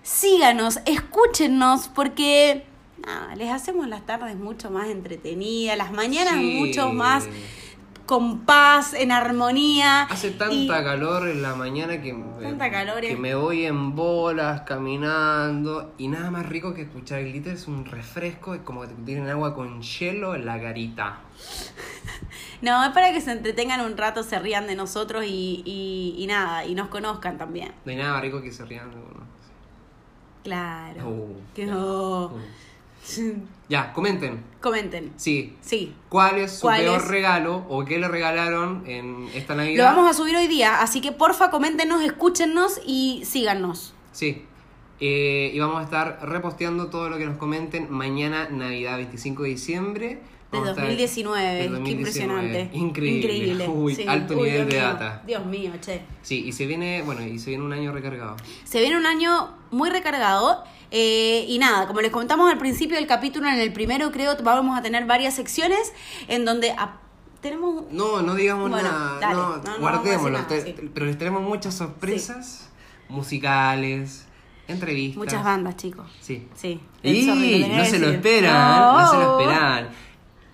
síganos, 0.03 0.81
escúchennos, 0.87 1.89
porque 1.89 2.65
nada, 3.05 3.35
les 3.37 3.51
hacemos 3.51 3.89
las 3.89 4.05
tardes 4.07 4.37
mucho 4.37 4.71
más 4.71 4.89
entretenidas, 4.89 5.77
las 5.77 5.93
mañanas 5.93 6.35
Sí. 6.35 6.57
mucho 6.59 6.93
más 6.93 7.25
con 8.07 8.41
paz, 8.41 8.95
en 8.95 9.13
armonía. 9.13 10.03
Hace 10.05 10.31
tanta 10.31 10.55
y- 10.55 10.67
calor 10.69 11.29
en 11.29 11.43
la 11.43 11.55
mañana 11.55 12.01
que, 12.01 12.13
me- 12.13 12.43
Tanta 12.43 12.71
calor, 12.71 13.01
que 13.01 13.13
eh. 13.13 13.17
me 13.17 13.35
voy 13.35 13.67
en 13.67 13.95
bolas 13.95 14.63
caminando 14.63 15.93
y 15.99 16.09
nada 16.09 16.31
más 16.31 16.47
rico 16.47 16.73
que 16.73 16.83
escuchar 16.83 17.19
el 17.19 17.33
glitter 17.33 17.55
es 17.55 17.67
un 17.67 17.85
refresco, 17.85 18.55
es 18.55 18.61
como 18.63 18.83
que 18.83 18.89
te 18.89 19.03
tienen 19.03 19.29
agua 19.29 19.55
con 19.55 19.83
hielo 19.83 20.35
en 20.35 20.47
la 20.47 20.59
garita. 20.59 21.21
No, 22.63 22.83
es 22.85 22.91
para 22.93 23.13
que 23.13 23.21
se 23.21 23.33
entretengan 23.33 23.83
un 23.83 23.99
rato, 23.99 24.23
se 24.23 24.39
rían 24.39 24.67
de 24.67 24.75
nosotros 24.77 25.25
y, 25.27 25.63
y, 25.67 26.15
y 26.17 26.27
nada, 26.27 26.65
y 26.65 26.75
nos 26.75 26.89
conozcan 26.89 27.37
también. 27.37 27.71
No 27.85 27.91
hay 27.93 27.99
nada 27.99 28.15
más 28.15 28.23
rico 28.23 28.41
que 28.41 28.51
se 28.51 28.65
rían 28.65 28.91
de 28.91 28.97
uno. 28.97 29.27
Claro. 30.43 31.07
Uh, 31.07 31.37
que 31.55 31.67
no. 31.67 32.33
Ya, 33.69 33.93
comenten. 33.93 34.45
Comenten. 34.61 35.13
Sí. 35.17 35.57
Sí. 35.61 35.93
¿Cuál 36.09 36.39
es 36.39 36.53
su 36.53 36.61
¿Cuál 36.63 36.83
peor 36.83 37.01
es? 37.01 37.09
regalo 37.09 37.65
o 37.69 37.85
qué 37.85 37.99
le 37.99 38.07
regalaron 38.07 38.85
en 38.87 39.29
esta 39.35 39.57
Navidad? 39.57 39.91
Lo 39.91 39.97
vamos 39.97 40.11
a 40.11 40.15
subir 40.15 40.37
hoy 40.37 40.47
día, 40.47 40.81
así 40.83 41.01
que 41.01 41.11
porfa, 41.11 41.51
coméntenos, 41.51 42.01
escúchennos 42.05 42.81
y 42.87 43.23
síganos. 43.25 43.93
Sí. 44.13 44.45
Eh, 45.01 45.51
y 45.53 45.59
vamos 45.59 45.81
a 45.81 45.83
estar 45.85 46.21
reposteando 46.23 46.87
todo 46.91 47.09
lo 47.11 47.19
que 47.19 47.27
nos 47.27 47.37
comenten 47.39 47.91
mañana, 47.91 48.49
Navidad 48.51 48.97
25 48.99 49.43
de 49.43 49.49
diciembre. 49.49 50.09
De 50.09 50.23
Vamos 50.53 50.69
a 50.69 50.71
estar- 50.71 50.85
2019, 50.85 51.55
del 51.55 51.59
qué 51.65 51.69
2019. 51.71 51.99
impresionante. 51.99 52.71
Increíble. 52.79 53.35
Increíble. 53.35 53.69
Uy, 53.69 53.95
Sí. 53.97 54.05
alto 54.07 54.35
Uy, 54.35 54.43
nivel 54.45 54.55
Dios 54.55 54.67
de 54.69 54.75
mío. 54.77 54.85
data. 54.87 55.23
Dios 55.27 55.45
mío, 55.45 55.73
che. 55.81 56.03
Sí, 56.23 56.45
y 56.47 56.53
se 56.53 56.67
viene, 56.67 57.03
bueno, 57.03 57.21
y 57.23 57.37
se 57.41 57.51
viene 57.51 57.65
un 57.65 57.73
año 57.73 57.91
recargado. 57.93 58.37
Se 58.63 58.79
viene 58.81 58.97
un 58.97 59.07
año 59.07 59.51
muy 59.73 59.91
recargado. 59.91 60.63
Eh, 60.91 61.45
y 61.49 61.59
nada, 61.59 61.87
como 61.87 62.01
les 62.01 62.11
comentamos 62.11 62.51
al 62.51 62.59
principio 62.59 62.97
del 62.97 63.07
capítulo, 63.07 63.49
en 63.49 63.59
el 63.59 63.73
primero 63.73 64.11
creo 64.13 64.37
que 64.37 64.43
vamos 64.43 64.79
a 64.79 64.83
tener 64.83 65.05
varias 65.07 65.35
secciones 65.35 65.93
en 66.29 66.45
donde 66.45 66.75
tenemos 67.41 67.85
No, 67.91 68.23
no 68.23 68.35
digamos 68.35 68.71
Bueno, 68.71 68.89
nada, 68.91 69.19
dale. 69.21 69.35
no, 69.35 69.79
guardémoslo. 69.81 70.41
te- 70.47 70.63
sí. 70.63 70.75
Pero 70.95 71.07
les 71.07 71.19
tenemos 71.19 71.43
muchas 71.43 71.75
sorpresas 71.75 72.69
musicales, 73.09 74.27
entrevistas. 74.69 75.17
muchas 75.19 75.45
bandas, 75.45 75.77
chicos. 75.77 76.11
Sí. 76.21 76.49
Sí. 76.55 76.81
Y 77.03 77.27
no 77.27 77.85
se 77.85 77.99
lo 77.99 78.09
esperan, 78.11 78.93
no. 78.97 79.11
se 79.11 79.17
lo 79.17 79.39
esperan. 79.41 79.89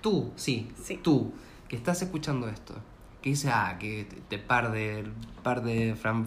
Tú, 0.01 0.33
sí, 0.37 0.69
Sí. 0.83 0.99
tú, 1.03 1.33
que 1.69 1.77
estás 1.77 2.03
escuchando 2.03 2.49
esto, 2.49 2.75
que 3.23 3.31
dices, 3.31 3.51
ah, 3.55 3.77
que 3.79 4.05
te, 4.05 4.17
te 4.17 4.39
par 4.39 4.73
de, 4.73 5.05
par 5.43 5.63
de 5.63 5.95
Fran 5.95 6.27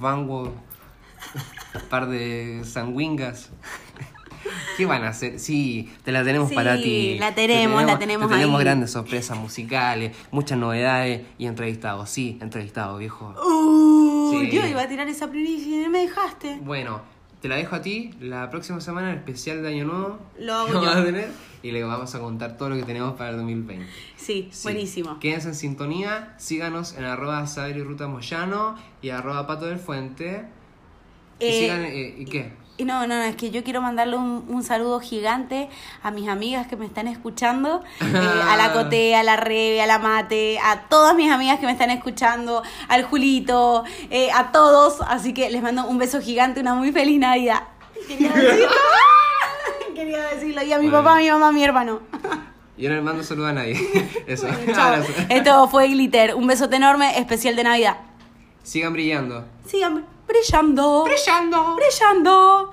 Vango, 1.73 1.87
par 1.89 2.07
de 2.07 2.61
sanguingas. 2.65 3.49
¿Qué 4.77 4.85
van 4.85 5.03
a 5.03 5.09
hacer? 5.09 5.39
Sí, 5.39 5.91
te 6.03 6.11
la 6.11 6.23
tenemos 6.23 6.49
Sí, 6.49 6.55
para 6.55 6.75
ti. 6.75 7.17
la 7.19 7.29
Te 7.33 7.47
tenemos, 7.47 7.83
la 7.83 7.97
tenemos 7.97 8.27
te 8.29 8.35
tenemos 8.35 8.59
ahí. 8.59 8.63
grandes 8.63 8.91
sorpresas 8.91 9.37
musicales, 9.37 10.15
muchas 10.31 10.57
novedades 10.59 11.21
y 11.37 11.47
entrevistados. 11.47 12.09
Sí, 12.09 12.37
entrevistados, 12.41 12.99
viejo. 12.99 13.33
Uh, 13.43 14.05
Sí. 14.31 14.51
Yo 14.51 14.65
iba 14.67 14.81
a 14.81 14.87
tirar 14.87 15.07
esa 15.07 15.29
playlist 15.29 15.65
y 15.67 15.77
no 15.77 15.89
me 15.89 15.99
dejaste. 15.99 16.59
Bueno, 16.61 17.01
te 17.41 17.47
la 17.47 17.55
dejo 17.55 17.75
a 17.75 17.81
ti. 17.81 18.11
La 18.19 18.49
próxima 18.49 18.81
semana, 18.81 19.11
el 19.11 19.17
especial 19.17 19.61
de 19.63 19.69
Año 19.69 19.85
Nuevo. 19.85 20.19
Lo 20.39 20.53
hago 20.53 20.73
yo. 20.83 20.89
a 20.89 21.03
tener 21.03 21.29
y 21.63 21.71
le 21.71 21.83
vamos 21.83 22.13
a 22.13 22.19
contar 22.19 22.57
todo 22.57 22.69
lo 22.69 22.75
que 22.75 22.83
tenemos 22.83 23.13
para 23.15 23.29
el 23.31 23.37
2020. 23.37 23.87
Sí, 24.17 24.49
Sí. 24.51 24.63
buenísimo. 24.63 25.19
Quédense 25.19 25.47
en 25.49 25.55
sintonía, 25.55 26.33
síganos 26.37 26.95
en 26.97 27.05
arroba 27.05 27.47
Saber 27.47 27.77
y 27.77 27.83
Ruta 27.83 28.07
Moyano 28.07 28.75
y 29.01 29.09
arroba 29.09 29.47
Pato 29.47 29.65
del 29.65 29.79
Fuente. 29.79 30.45
Y 31.39 31.45
Eh, 31.45 31.59
sigan, 31.61 31.85
eh, 31.85 32.15
¿y 32.17 32.25
qué? 32.25 32.53
Y 32.77 32.83
No, 32.83 33.07
no, 33.07 33.15
es 33.23 33.35
que 33.37 33.51
yo 33.51 33.63
quiero 33.63 33.81
mandarle 33.81 34.17
un, 34.17 34.45
un 34.49 34.61
saludo 34.63 34.99
gigante 34.99 35.69
a 36.03 36.11
mis 36.11 36.27
amigas 36.27 36.67
que 36.67 36.75
me 36.75 36.85
están 36.85 37.07
escuchando, 37.07 37.81
eh, 38.01 38.41
a 38.49 38.57
la 38.57 38.73
Cote, 38.73 39.15
a 39.15 39.23
la 39.23 39.37
Rebe, 39.37 39.81
a 39.81 39.85
la 39.87 39.97
Mate, 39.99 40.59
a 40.61 40.81
todas 40.89 41.15
mis 41.15 41.31
amigas 41.31 41.59
que 41.59 41.65
me 41.67 41.71
están 41.71 41.89
escuchando, 41.89 42.63
al 42.89 43.03
Julito, 43.05 43.85
eh, 44.09 44.29
a 44.33 44.51
todos. 44.51 44.97
Así 45.07 45.33
que 45.33 45.49
les 45.49 45.61
mando 45.61 45.85
un 45.85 45.97
beso 45.97 46.19
gigante, 46.21 46.59
una 46.59 46.75
muy 46.75 46.91
feliz 46.91 47.17
Navidad. 47.19 47.63
Quería 48.07 48.31
decirlo. 48.33 48.67
Quería 49.95 50.23
decirlo. 50.33 50.63
Y 50.63 50.73
a 50.73 50.79
mi 50.79 50.89
Bueno. 50.89 51.03
papá, 51.05 51.15
a 51.17 51.19
mi 51.21 51.29
mamá, 51.29 51.47
a 51.47 51.51
mi 51.53 51.63
hermano. 51.63 52.01
Yo 52.77 52.89
no 52.89 52.95
le 52.95 53.01
mando 53.01 53.23
saludo 53.23 53.47
a 53.47 53.53
nadie. 53.53 53.79
Eso. 54.27 54.47
Chao. 54.73 55.01
Esto 55.29 55.67
fue 55.69 55.87
Glitter. 55.87 56.35
Un 56.35 56.45
besote 56.45 56.75
enorme, 56.75 57.17
especial 57.19 57.55
de 57.55 57.63
Navidad. 57.63 57.97
Sigan 58.63 58.91
brillando. 58.91 59.45
Sigan 59.65 60.05
brillando. 60.27 61.03
¡Brillando! 61.05 61.75
Brillando. 61.75 62.71